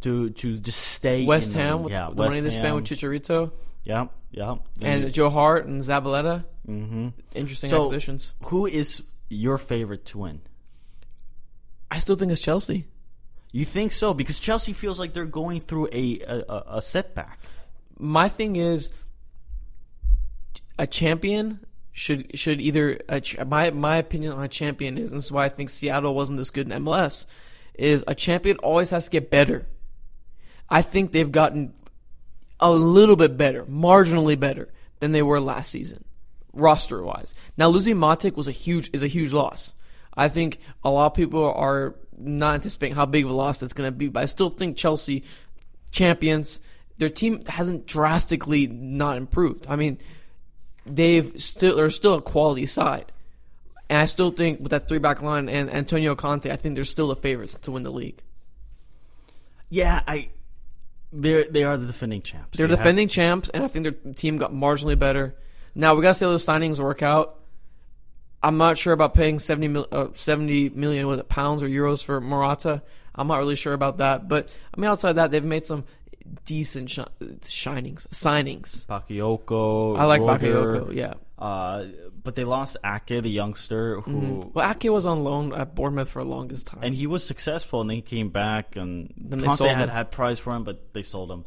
[0.01, 1.25] to to just stay.
[1.25, 2.75] West in Ham, with yeah, the West money they spent Ham.
[2.75, 3.51] with Chicharito
[3.83, 4.55] Yeah, yeah.
[4.81, 6.43] and Joe Hart and Zabaleta.
[6.65, 8.33] hmm Interesting So- acquisitions.
[8.45, 10.41] who is your favorite to win?
[11.91, 12.87] I still think it's Chelsea.
[13.51, 14.15] You think so?
[14.15, 17.39] Because Chelsea feels like they're going through a, a- a setback.
[17.99, 18.91] My thing is,
[20.79, 21.59] a champion
[21.93, 22.99] should should either
[23.45, 26.39] my my opinion on a champion is, and this is why I think Seattle wasn't
[26.39, 27.25] this good in MLS,
[27.75, 29.67] is a champion always has to get better.
[30.69, 31.73] I think they've gotten
[32.59, 34.69] a little bit better, marginally better
[34.99, 36.03] than they were last season,
[36.51, 37.35] roster wise.
[37.57, 39.75] Now losing Matic was a huge is a huge loss.
[40.15, 43.73] I think a lot of people are not anticipating how big of a loss that's
[43.73, 45.23] going to be, but I still think Chelsea
[45.91, 46.59] champions.
[46.97, 49.65] Their team hasn't drastically not improved.
[49.67, 49.97] I mean,
[50.85, 53.11] they've still they're still a quality side,
[53.89, 56.83] and I still think with that three back line and Antonio Conte, I think they're
[56.83, 58.21] still the favorites to win the league.
[59.69, 60.29] Yeah, I.
[61.11, 62.57] They they are the defending champs.
[62.57, 65.35] They're You have- defending champs, and I think their team got marginally better.
[65.75, 67.39] Now we gotta see how those signings work out.
[68.41, 72.03] I'm not sure about paying 70, mil, uh, 70 million was it pounds or euros
[72.03, 72.81] for Morata.
[73.15, 75.85] I'm not really sure about that, but I mean outside that they've made some
[76.45, 77.03] decent shi-
[77.47, 78.85] shinings signings.
[78.85, 79.97] Bakayoko.
[79.97, 81.13] I like Rüdiger, Bakayoko, yeah.
[81.37, 81.85] Uh,
[82.23, 86.23] but they lost Ake, the youngster, who Well, Ake was on loan at Bournemouth for
[86.23, 86.79] the longest time.
[86.83, 89.89] and he was successful, and then he came back, and Then they sold had him.
[89.89, 91.43] had prize for him, but they sold him.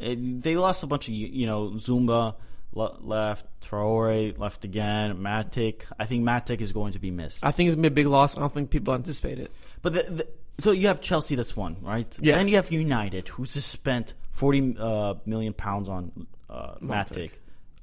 [0.00, 2.34] And they lost a bunch of you know Zouma
[2.72, 5.82] left, Traore left again, Matic.
[5.98, 7.44] I think Matic is going to be missed.
[7.44, 8.36] I think it's gonna be a big loss.
[8.36, 9.50] I don't think people anticipate it.
[9.82, 10.28] But the, the,
[10.58, 12.06] so you have Chelsea, that's one, right?
[12.20, 12.36] Yeah.
[12.36, 17.30] Then you have United, who's just spent forty uh, million pounds on uh, Matic.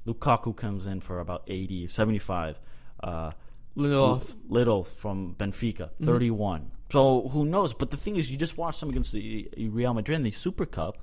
[0.06, 2.60] Lukaku comes in for about 80, 75.
[3.02, 3.30] Uh,
[3.76, 4.34] Lindelof.
[4.48, 6.04] Little from Benfica, Mm-hmm.
[6.04, 6.70] 31.
[6.92, 7.72] So who knows?
[7.74, 10.66] But the thing is, you just watched them against the Real Madrid in the Super
[10.66, 10.98] Cup,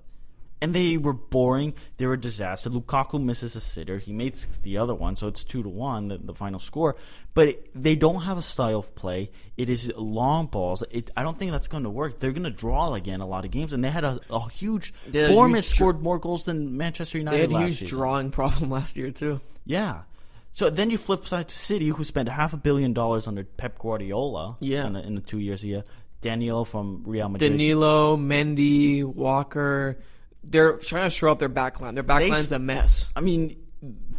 [0.62, 1.74] and they were boring.
[1.98, 2.70] They were a disaster.
[2.70, 3.98] Lukaku misses a sitter.
[3.98, 6.96] He made six- the other one, so it's two to one, the, the final score.
[7.34, 9.32] But it, they don't have a style of play.
[9.58, 10.84] It is long balls.
[10.92, 12.20] It, I don't think that's going to work.
[12.20, 14.94] They're going to draw again a lot of games, and they had a, a huge.
[15.08, 17.98] They had Bournemouth huge scored more goals than Manchester United They had a huge season.
[17.98, 19.40] drawing problem last year too.
[19.66, 20.02] Yeah.
[20.54, 23.80] So then you flip side to City, who spent half a billion dollars under Pep
[23.80, 24.58] Guardiola.
[24.60, 24.86] Yeah.
[24.88, 25.84] In the, in the two years here.
[26.22, 27.52] Daniel from Real Madrid.
[27.54, 29.98] Danilo, Mendy, Walker.
[30.44, 31.94] They're trying to shore up their backline.
[31.94, 33.10] Their backline's a mess.
[33.16, 33.58] I mean,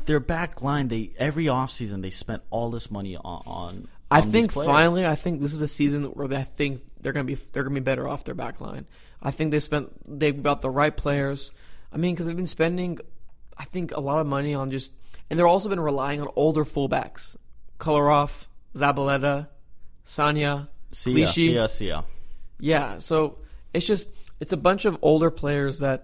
[0.07, 0.89] their back line.
[0.89, 3.43] They every offseason they spent all this money on.
[3.47, 7.12] on I on think finally, I think this is the season where they think they're
[7.12, 8.85] gonna be they're gonna be better off their backline.
[9.23, 11.53] I think they spent they've got the right players.
[11.93, 12.99] I mean, because they've been spending,
[13.57, 14.93] I think a lot of money on just,
[15.29, 17.37] and they've also been relying on older fullbacks,
[17.79, 18.31] Kolarov,
[18.75, 19.49] Zabaleta,
[20.07, 21.27] Sagna, Sia.
[21.27, 22.05] Sia, Sia.
[22.59, 23.39] Yeah, so
[23.75, 24.09] it's just
[24.43, 26.03] it's a bunch of older players that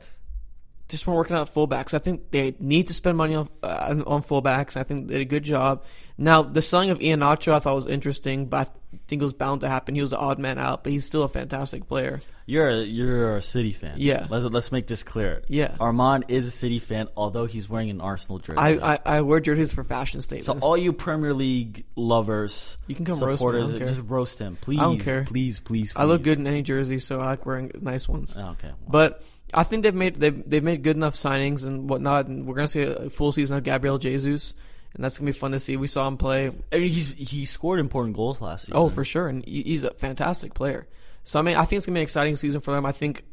[0.89, 1.93] just weren't working out fullbacks.
[1.95, 4.76] I think they need to spend money on uh, on fullbacks.
[4.76, 5.84] I think they did a good job.
[6.16, 9.61] Now the selling of Iheanacho I thought was interesting, but I think it was bound
[9.61, 9.95] to happen.
[9.95, 12.20] He was the odd man out, but he's still a fantastic player.
[12.47, 13.97] You're a, you're a City fan.
[13.99, 14.26] Yeah.
[14.30, 15.43] Let's let's make this clear.
[15.49, 15.76] Yeah.
[15.78, 18.59] Armand is a City fan, although he's wearing an Arsenal jersey.
[18.59, 20.62] I, I, I wear jerseys for fashion statements.
[20.62, 23.86] so all you Premier League lovers, You can come roast me, supporters, don't care.
[23.86, 24.78] just roast him, please.
[24.80, 25.24] I don't care.
[25.24, 26.01] Please, please, please.
[26.01, 28.34] I look good in any jersey, so I like wearing nice ones.
[28.39, 28.70] Oh, okay.
[28.89, 29.22] But
[29.55, 32.69] I think they've made they've, they've made good enough signings and whatnot, and we're gonna
[32.69, 34.55] see a full season of Gabriel Jesus,
[34.95, 35.77] and that's gonna be fun to see.
[35.77, 36.51] We saw him play.
[36.73, 38.75] I mean, he's he scored important goals last season.
[38.77, 40.87] Oh, for sure, and he's a fantastic player.
[41.25, 42.85] So I mean, I think it's gonna be an exciting season for them.
[42.85, 43.25] I think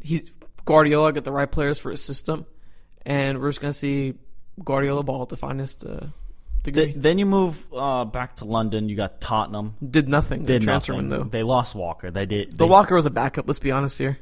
[0.00, 0.30] he's
[0.64, 2.46] Guardiola got the right players for his system,
[3.04, 4.14] and we're just gonna see
[4.64, 6.06] Guardiola ball at the finest uh.
[6.64, 8.88] Th- then you move uh, back to London.
[8.88, 9.74] You got Tottenham.
[9.86, 10.46] did nothing.
[10.46, 11.10] Did transfer nothing.
[11.10, 11.28] window.
[11.28, 12.10] They lost Walker.
[12.10, 12.52] They did.
[12.52, 13.46] The they- Walker was a backup.
[13.46, 14.18] Let's be honest here.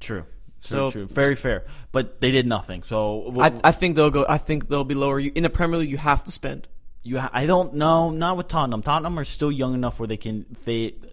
[0.00, 0.24] True.
[0.62, 1.06] True, So- true.
[1.06, 1.64] Very fair.
[1.92, 2.82] But they did nothing.
[2.84, 4.24] So I, I think they'll go.
[4.28, 5.18] I think they'll be lower.
[5.18, 6.68] You, in the Premier League, you have to spend.
[7.02, 8.10] you, ha- I don't know.
[8.10, 8.82] Not with Tottenham.
[8.82, 10.44] Tottenham are still young enough where they can.
[10.64, 11.12] They I still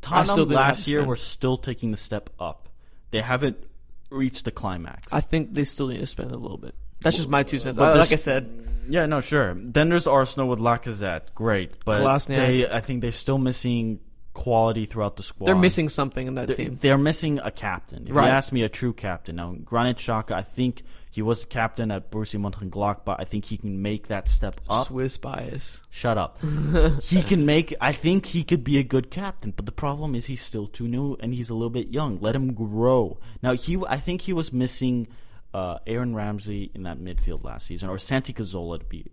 [0.00, 2.68] Tottenham think they have last year were still taking the step up.
[3.10, 3.56] They haven't
[4.10, 5.12] reached the climax.
[5.12, 6.74] I think they still need to spend a little bit.
[7.00, 7.78] That's just my two cents.
[7.78, 8.50] But like I said,
[8.88, 9.54] yeah, no, sure.
[9.54, 11.34] Then there's Arsenal with Lacazette.
[11.34, 12.26] Great, but Kolasinac.
[12.36, 14.00] they, I think they're still missing
[14.38, 15.46] quality throughout the squad.
[15.46, 16.78] they're missing something in that They're, team.
[16.80, 18.06] they're missing a captain.
[18.08, 18.26] If Right.
[18.26, 19.36] you ask me, a true captain.
[19.36, 23.04] Now, Granit Xhaka, I think he was the captain at Borussia Mönchengladbach.
[23.04, 24.86] But I think he can make that step up.
[24.86, 25.82] Swiss bias.
[25.90, 26.38] Shut up.
[27.02, 27.74] he can make.
[27.80, 30.86] I think he could be a good captain, but the problem is he's still too
[30.86, 32.18] new and he's a little bit young.
[32.20, 33.18] Let him grow.
[33.42, 35.08] Now he, I think he was missing
[35.54, 39.06] uh, Aaron Ramsey in that midfield last season, or Santi Cazorla to be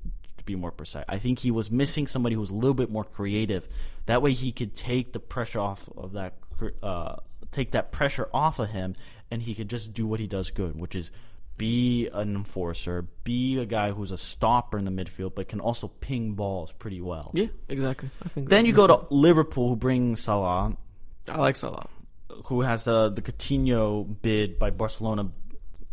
[0.45, 1.05] be more precise.
[1.07, 3.67] I think he was missing somebody who was a little bit more creative.
[4.05, 6.33] That way, he could take the pressure off of that.
[6.81, 7.17] Uh,
[7.51, 8.95] take that pressure off of him,
[9.29, 11.11] and he could just do what he does good, which is
[11.57, 15.87] be an enforcer, be a guy who's a stopper in the midfield, but can also
[15.87, 17.31] ping balls pretty well.
[17.33, 18.09] Yeah, exactly.
[18.23, 18.49] I think.
[18.49, 20.75] Then you go to Liverpool, who bring Salah,
[21.27, 21.87] I like Salah.
[22.45, 25.29] who has the the Coutinho bid by Barcelona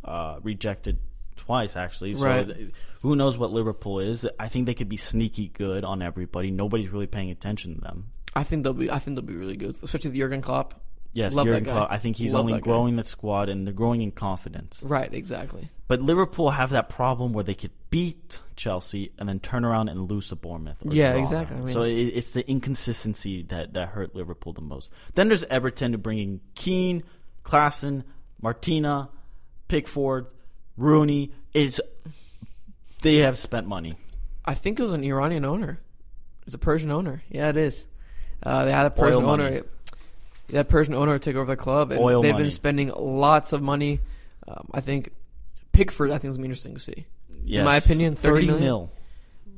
[0.04, 0.98] uh, rejected
[1.36, 2.14] twice actually.
[2.14, 2.46] So Right.
[2.46, 2.70] th-
[3.02, 4.26] who knows what Liverpool is?
[4.38, 6.50] I think they could be sneaky good on everybody.
[6.50, 8.08] Nobody's really paying attention to them.
[8.34, 8.90] I think they'll be.
[8.90, 10.80] I think they'll be really good, especially the Jurgen Klopp.
[11.14, 11.64] Yes, Love Jurgen.
[11.64, 11.90] Klopp.
[11.90, 14.82] I think he's Love only that growing the squad and they're growing in confidence.
[14.82, 15.68] Right, exactly.
[15.86, 20.10] But Liverpool have that problem where they could beat Chelsea and then turn around and
[20.10, 20.78] lose to Bournemouth.
[20.86, 21.56] Or Yeah, exactly.
[21.58, 24.88] I mean- so it, it's the inconsistency that, that hurt Liverpool the most.
[25.14, 27.02] Then there's Everton to bring in Keane,
[27.44, 28.04] Klaassen,
[28.40, 29.10] Martina,
[29.68, 30.28] Pickford,
[30.76, 31.32] Rooney.
[31.54, 31.80] is.
[33.02, 33.94] they have spent money.
[34.44, 35.80] I think it was an Iranian owner.
[36.46, 37.22] It's a Persian owner.
[37.30, 37.86] Yeah, it is.
[38.42, 39.44] Uh, they had a Persian Oil owner.
[39.44, 39.60] money.
[40.48, 42.44] They had a Persian owner take over the club, and Oil they've money.
[42.44, 44.00] been spending lots of money.
[44.48, 45.12] Um, I think
[45.72, 46.10] Pickford.
[46.10, 47.06] I think is interesting to see.
[47.44, 47.64] Yes.
[47.64, 48.64] my opinion, 30 million.
[48.64, 48.90] mil.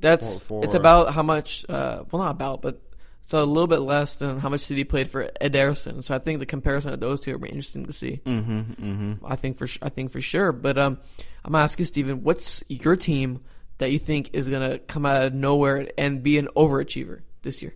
[0.00, 1.64] That's For- it's about how much.
[1.68, 2.80] Uh, well, not about, but
[3.24, 6.04] it's a little bit less than how much did he played for Ederson.
[6.04, 8.20] So I think the comparison of those two will be interesting to see.
[8.26, 9.26] Mm-hmm, mm-hmm.
[9.26, 10.52] I think for I think for sure.
[10.52, 10.98] But um,
[11.42, 13.40] I'm gonna ask you, Steven, what's your team
[13.78, 17.74] that you think is gonna come out of nowhere and be an overachiever this year?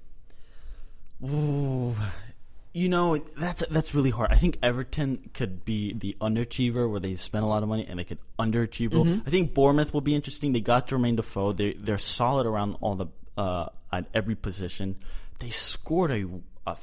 [1.24, 1.96] Ooh,
[2.74, 4.30] you know that's that's really hard.
[4.30, 7.98] I think Everton could be the underachiever where they spend a lot of money and
[7.98, 8.90] they could underachieve.
[8.90, 9.26] Mm-hmm.
[9.26, 10.52] I think Bournemouth will be interesting.
[10.52, 11.54] They got Jermaine Defoe.
[11.54, 13.06] They they're solid around all the
[13.38, 14.96] uh, at every position.
[15.38, 16.24] They scored a,
[16.66, 16.76] a,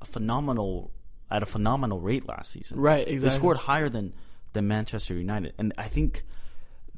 [0.00, 0.90] a phenomenal
[1.30, 2.78] at a phenomenal rate last season.
[2.78, 3.28] Right, exactly.
[3.28, 4.12] They scored higher than
[4.52, 6.24] than Manchester United, and I think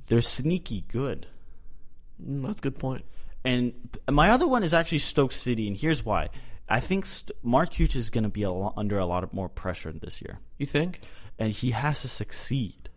[0.08, 1.26] they're sneaky good.
[2.22, 3.04] Mm, that's a good point.
[3.44, 3.74] And
[4.10, 6.30] my other one is actually Stoke City, and here's why.
[6.68, 9.32] I think St- Mark Hughes is going to be a lot, under a lot of
[9.34, 11.00] more pressure this year, You think?
[11.38, 12.88] and he has to succeed.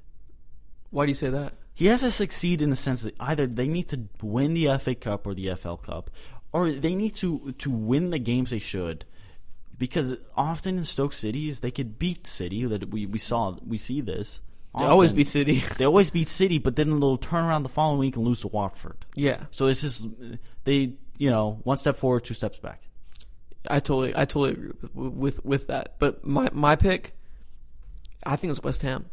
[0.89, 1.53] Why do you say that?
[1.73, 4.95] He has to succeed in the sense that either they need to win the FA
[4.95, 6.09] Cup or the FL Cup,
[6.57, 9.05] or they need to to win the games they should.
[9.77, 12.65] Because often in Stoke Cities they could beat City.
[12.65, 14.41] That we, we saw we see this.
[14.77, 15.17] They always Often.
[15.17, 15.63] be City.
[15.77, 18.47] They always beat City, but then they'll turn around the following week and lose to
[18.47, 19.05] Watford.
[19.15, 20.07] yeah, So it's just
[20.65, 22.81] they you know one step forward, two steps back.
[23.69, 25.95] I totally I totally agree with with, with that.
[25.99, 27.15] But my my pick,
[28.25, 29.05] I think it's West Ham.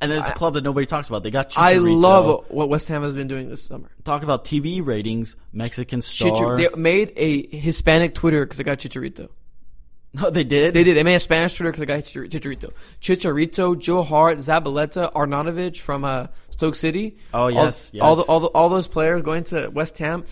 [0.00, 1.22] And there's a club that nobody talks about.
[1.22, 3.90] They got I love what West Ham has been doing this summer.
[4.04, 5.36] talk about TV ratings.
[5.52, 6.30] Mexican star.
[6.30, 9.28] Chichar- they made a Hispanic Twitter because they got Chicharito.
[10.14, 10.74] no, they did.
[10.74, 10.96] They did.
[10.96, 12.72] They made a Spanish Twitter because they got Chichar- Chicharito.
[13.00, 17.18] Chicharito, Joe Hart, Zabaleta, Arnautovic from uh, Stoke City.
[17.34, 18.26] Oh, yes, all, all, yes.
[18.26, 20.24] the, all, the, all those players going to West Ham.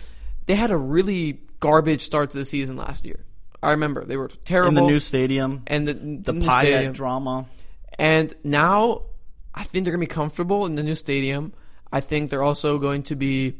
[0.47, 3.23] They had a really garbage start to the season last year.
[3.61, 5.63] I remember they were terrible in the new stadium.
[5.67, 6.93] and the, The Payet stadium.
[6.93, 7.45] drama.
[7.97, 9.03] And now
[9.59, 11.51] I think they're going to be comfortable in the new stadium.
[11.91, 13.55] I think they're also going to be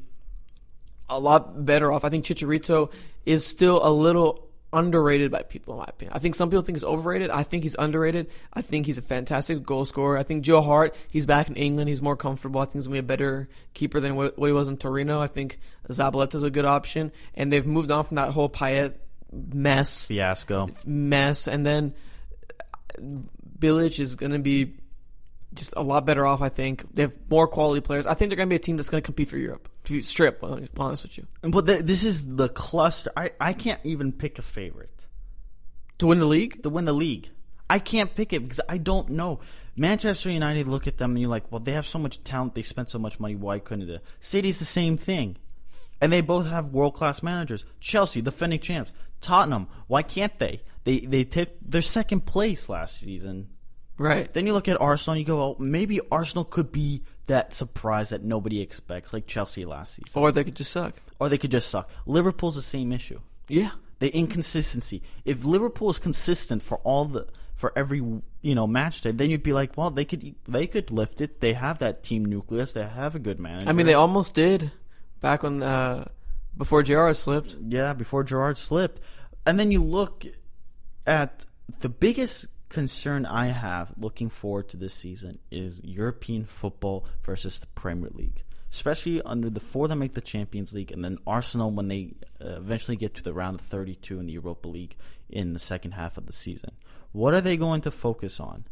[1.09, 2.05] a lot better off.
[2.05, 2.89] I think Chicharito
[3.25, 6.15] is still a little underrated by people, in my opinion.
[6.15, 7.31] I think some people think he's overrated.
[7.31, 8.27] I think he's underrated.
[8.53, 10.17] I think he's a fantastic goal scorer.
[10.17, 11.89] I think Joe Hart, he's back in England.
[11.89, 12.61] He's more comfortable.
[12.61, 15.19] I think he's going to be a better keeper than what he was in Torino.
[15.19, 17.11] I think Zabaleta's a good option.
[17.33, 18.93] And they've moved on from that whole Payet
[19.33, 20.05] mess.
[20.05, 20.69] Fiasco.
[20.85, 21.47] Mess.
[21.49, 21.93] And then
[23.59, 24.75] Bilic is going to be
[25.53, 26.41] just a lot better off.
[26.41, 28.05] I think they have more quality players.
[28.05, 29.67] I think they're going to be a team that's going to compete for Europe.
[29.85, 33.11] To be strip, be honest with you, But the, this is the cluster.
[33.17, 35.05] I, I can't even pick a favorite
[35.99, 36.61] to win the league.
[36.63, 37.29] to win the league.
[37.69, 39.39] I can't pick it because I don't know.
[39.75, 42.61] Manchester United look at them and you're like, well, they have so much talent, they
[42.63, 43.35] spent so much money.
[43.35, 44.03] Why couldn't it?
[44.19, 45.37] City's the same thing,
[46.01, 47.63] and they both have world class managers.
[47.79, 48.91] Chelsea, defending champs.
[49.21, 50.61] Tottenham, why can't they?
[50.83, 53.49] They they took their second place last season.
[53.99, 54.33] Right.
[54.33, 58.09] Then you look at Arsenal and you go, well, maybe Arsenal could be that surprise
[58.09, 60.19] that nobody expects, like Chelsea last season.
[60.19, 60.95] Or they could just suck.
[61.19, 61.89] Or they could just suck.
[62.05, 63.19] Liverpool's the same issue.
[63.49, 63.71] Yeah.
[63.99, 65.03] The inconsistency.
[65.25, 69.43] If Liverpool is consistent for all the for every you know match day, then you'd
[69.43, 71.41] be like, well, they could they could lift it.
[71.41, 72.71] They have that team nucleus.
[72.71, 73.67] They have a good manager.
[73.67, 74.71] I mean, they almost did
[75.19, 76.07] back when uh,
[76.57, 77.57] before JR slipped.
[77.67, 79.01] yeah, before Gerrard slipped.
[79.45, 80.25] And then you look
[81.05, 81.45] at
[81.81, 87.67] the biggest concern I have looking forward to this season is European football versus the
[87.67, 88.43] Premier League.
[88.71, 92.57] Especially under the four that make the Champions League, and then Arsenal when they uh,
[92.57, 94.95] eventually get to the round of 32 in the Europa League
[95.27, 96.71] in the second half of the season.
[97.11, 98.65] What are they going to focus on?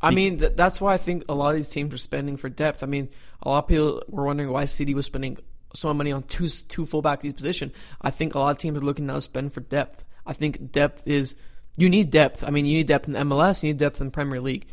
[0.00, 2.48] I mean, th- that's why I think a lot of these teams are spending for
[2.48, 2.82] depth.
[2.82, 3.10] I mean,
[3.42, 5.38] a lot of people were wondering why City was spending
[5.74, 7.72] so much money on two two fullback these position.
[8.00, 10.04] I think a lot of teams are looking now to spend for depth.
[10.24, 11.34] I think depth is
[11.76, 12.42] you need depth.
[12.44, 14.66] I mean, you need depth in MLS, you need depth in Premier League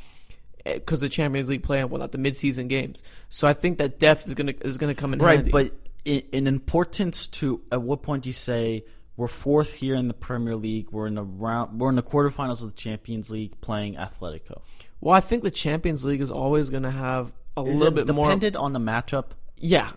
[0.66, 3.04] eh, because the Champions League play well, not the midseason games.
[3.30, 5.51] So I think that depth is gonna is gonna come in Right, handy.
[5.51, 5.72] but
[6.06, 8.84] in, in importance to at what point do you say
[9.16, 12.62] we're fourth here in the Premier League, we're in the round, we're in the quarterfinals
[12.64, 14.62] of the Champions League playing Atletico.
[15.01, 18.16] well, I think the Champions League is always gonna have a Is little it bit
[18.16, 18.28] more.
[18.28, 19.26] dependent on the matchup?
[19.58, 19.91] Yeah,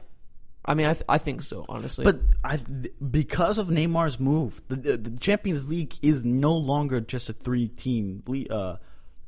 [0.67, 1.65] I mean, I th- I think so.
[1.69, 2.57] Honestly, But I,
[3.11, 8.25] because of Neymar's move, the, the, the Champions League is no longer just a three-team
[8.27, 8.77] le- uh,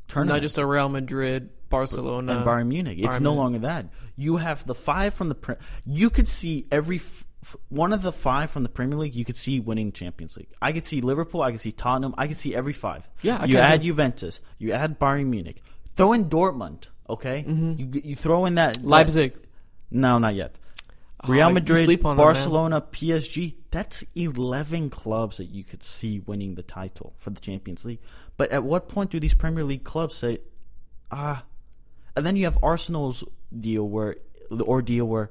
[0.09, 0.37] tournament.
[0.37, 2.99] not just a Real Madrid, Barcelona, and Bayern Munich.
[2.99, 3.87] It's Bayern no longer that.
[4.17, 5.35] You have the five from the.
[5.37, 5.55] Pre-
[5.87, 9.15] you could see every f- one of the five from the Premier League.
[9.15, 10.49] You could see winning Champions League.
[10.61, 11.41] I could see Liverpool.
[11.43, 12.15] I could see Tottenham.
[12.19, 13.09] I could see every five.
[13.23, 13.83] Yeah, I you add.
[13.83, 14.41] Juventus.
[14.59, 15.63] You add Bayern Munich.
[15.95, 16.85] Throw in Dortmund.
[17.09, 17.45] Okay.
[17.47, 18.89] You you throw in that Mm-hmm.
[18.89, 19.35] Leipzig.
[19.91, 20.55] No, not yet.
[21.25, 22.25] Oh, Real Madrid, sleep on them.
[22.25, 23.55] Barcelona, PSG.
[23.71, 27.99] That's eleven clubs that you could see winning the title for the Champions League.
[28.37, 30.39] But at what point do these Premier League clubs say,
[31.11, 31.45] ah?
[32.15, 33.25] And then you have Arsenal's
[33.57, 34.17] deal where
[34.51, 35.31] the ordeal where,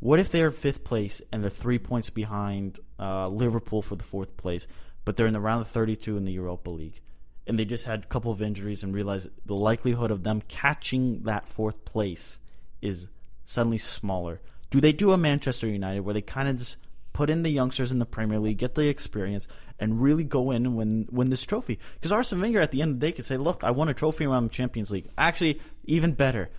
[0.00, 4.36] what if they're fifth place and they're three points behind uh, Liverpool for the fourth
[4.36, 4.66] place,
[5.04, 7.00] but they're in the round of thirty-two in the Europa League,
[7.46, 11.22] and they just had a couple of injuries and realized the likelihood of them catching
[11.24, 12.38] that fourth place
[12.80, 13.08] is
[13.44, 14.40] suddenly smaller.
[14.70, 16.76] Do they do a Manchester United where they kind of just
[17.12, 19.48] put in the youngsters in the Premier League, get the experience,
[19.78, 21.78] and really go in and win win this trophy?
[21.94, 23.94] Because Arsene Wenger at the end of the day could say, "Look, I won a
[23.94, 25.08] trophy around the Champions League.
[25.16, 26.50] Actually, even better."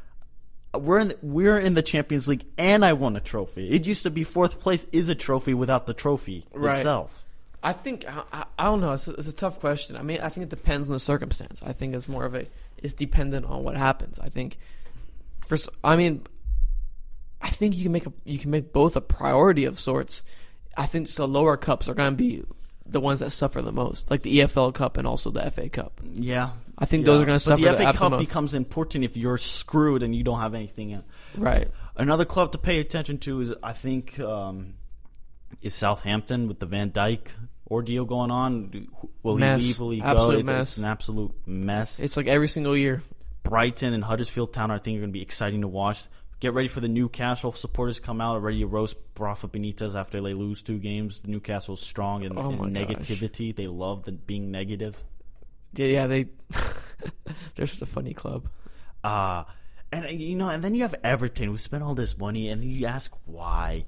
[0.78, 3.70] We're in the, we're in the Champions League and I won a trophy.
[3.72, 6.78] It used to be fourth place is a trophy without the trophy Right.
[6.78, 7.24] itself.
[7.64, 8.94] I think I, I, don't know.
[8.94, 9.98] It's a, it's a tough question.
[9.98, 11.62] I mean, I think it depends on the circumstance.
[11.66, 12.46] I think it's more of a
[12.78, 14.20] it's dependent on what happens.
[14.20, 14.60] I think
[15.46, 15.70] first.
[15.84, 16.26] I mean,
[17.42, 20.24] I think you can make a you can make both a priority of sorts.
[20.78, 22.44] I think just the lower cups are going to be
[22.86, 26.02] the ones that suffer the most, like the EFL Cup and also the FA Cup.
[26.04, 26.52] Yeah.
[26.78, 28.20] I think those are going to But suffer the the FA Cup most.
[28.20, 31.04] becomes important if you're screwed and you don't have anything in.
[31.36, 31.70] right.
[31.96, 34.76] Another club to pay attention to is I think um,
[35.62, 37.28] is Southampton with the Van Dijk
[37.70, 38.88] ordeal going on.
[39.22, 39.62] Will Mess.
[39.62, 39.80] he leave?
[39.80, 40.40] Will he Absolute go?
[40.40, 40.70] It's, mess.
[40.70, 42.00] it's an absolute mess.
[42.00, 43.04] It's like every single year.
[43.44, 46.06] Brighton and Huddersfield Town, I think, are going to be exciting to watch.
[46.40, 50.34] Get ready for the Newcastle supporters come out already to roast Rafa Benitez after they
[50.34, 51.22] lose two games.
[51.26, 52.96] Newcastle's strong in, Oh in my gosh.
[52.98, 53.54] negativity.
[53.54, 54.96] They love the, being negative.
[55.74, 56.28] Yeah, yeah they
[57.56, 58.48] they're just a funny club.
[59.04, 59.44] Uh
[59.92, 62.64] and uh, you know, and then you have Everton who spent all this money, and
[62.64, 63.86] you ask why.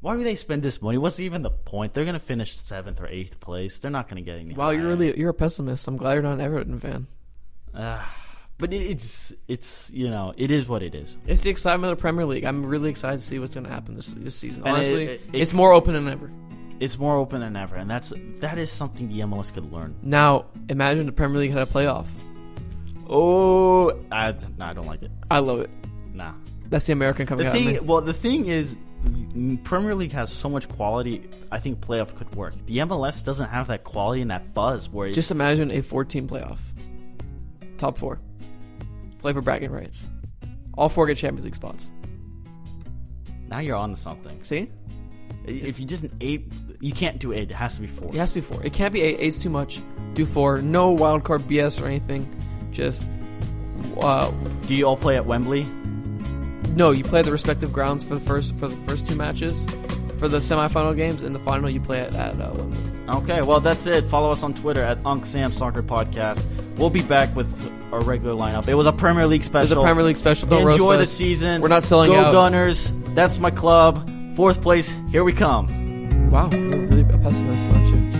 [0.00, 0.98] Why would they spend this money?
[0.98, 1.94] What's even the point?
[1.94, 3.78] They're gonna finish seventh or eighth place.
[3.78, 4.54] They're not gonna get any.
[4.54, 5.88] Wow, you're really you're a pessimist.
[5.88, 7.06] I'm glad you're not an Everton fan.
[7.74, 8.14] Ah,
[8.58, 11.16] but it, it's it's you know it is what it is.
[11.26, 12.44] It's the excitement of the Premier League.
[12.44, 14.62] I'm really excited to see what's going to happen this this season.
[14.66, 16.30] And Honestly, it- it- it- it's more open than ever.
[16.80, 19.94] It's more open than ever, and that's that is something the MLS could learn.
[20.02, 22.06] Now, imagine the Premier League had a playoff.
[23.08, 25.10] Oh, I, nah, I don't like it.
[25.30, 25.70] I love it.
[26.14, 26.32] Nah.
[26.68, 27.56] That's the American coming The out.
[27.58, 27.74] of me.
[27.76, 28.74] thing, well, the thing is,
[29.04, 31.28] mm, Premier League has so much quality.
[31.52, 32.54] I think playoff could work.
[32.66, 34.88] The MLS doesn't have that quality and that buzz.
[34.88, 36.58] Where Just imagine a 14 playoff.
[37.76, 38.20] Top four.
[39.24, 40.06] Play for bragging rights.
[40.76, 41.90] All four get Champions League spots.
[43.48, 44.42] now you're on to something.
[44.44, 44.70] See?
[45.46, 47.50] If you just eight, you can't do eight.
[47.50, 48.10] It has to be four.
[48.10, 48.62] It has to be four.
[48.62, 49.16] It can't be eight.
[49.20, 49.80] Eight's too much.
[50.12, 50.60] Do four.
[50.60, 52.28] No wild card BS or anything.
[52.70, 53.08] Just
[54.02, 54.30] uh,
[54.66, 55.64] Do you all play at Wembley?
[56.74, 56.90] no.
[56.90, 59.64] You play at the respective grounds for the first for the first two matches.
[60.24, 62.78] For the semifinal games and the final, you play at, at uh, Wembley.
[63.08, 64.08] Okay, well that's it.
[64.08, 66.42] Follow us on Twitter at Unc Sam Soccer Podcast.
[66.78, 67.46] We'll be back with
[67.92, 68.66] our regular lineup.
[68.66, 69.82] It was a Premier League special.
[69.82, 70.48] a Premier League special.
[70.48, 71.60] Don't Enjoy the season.
[71.60, 72.32] We're not selling Go out.
[72.32, 72.90] Gunners.
[73.08, 74.10] That's my club.
[74.34, 74.90] Fourth place.
[75.10, 76.30] Here we come.
[76.30, 78.13] Wow, you're really a pessimist.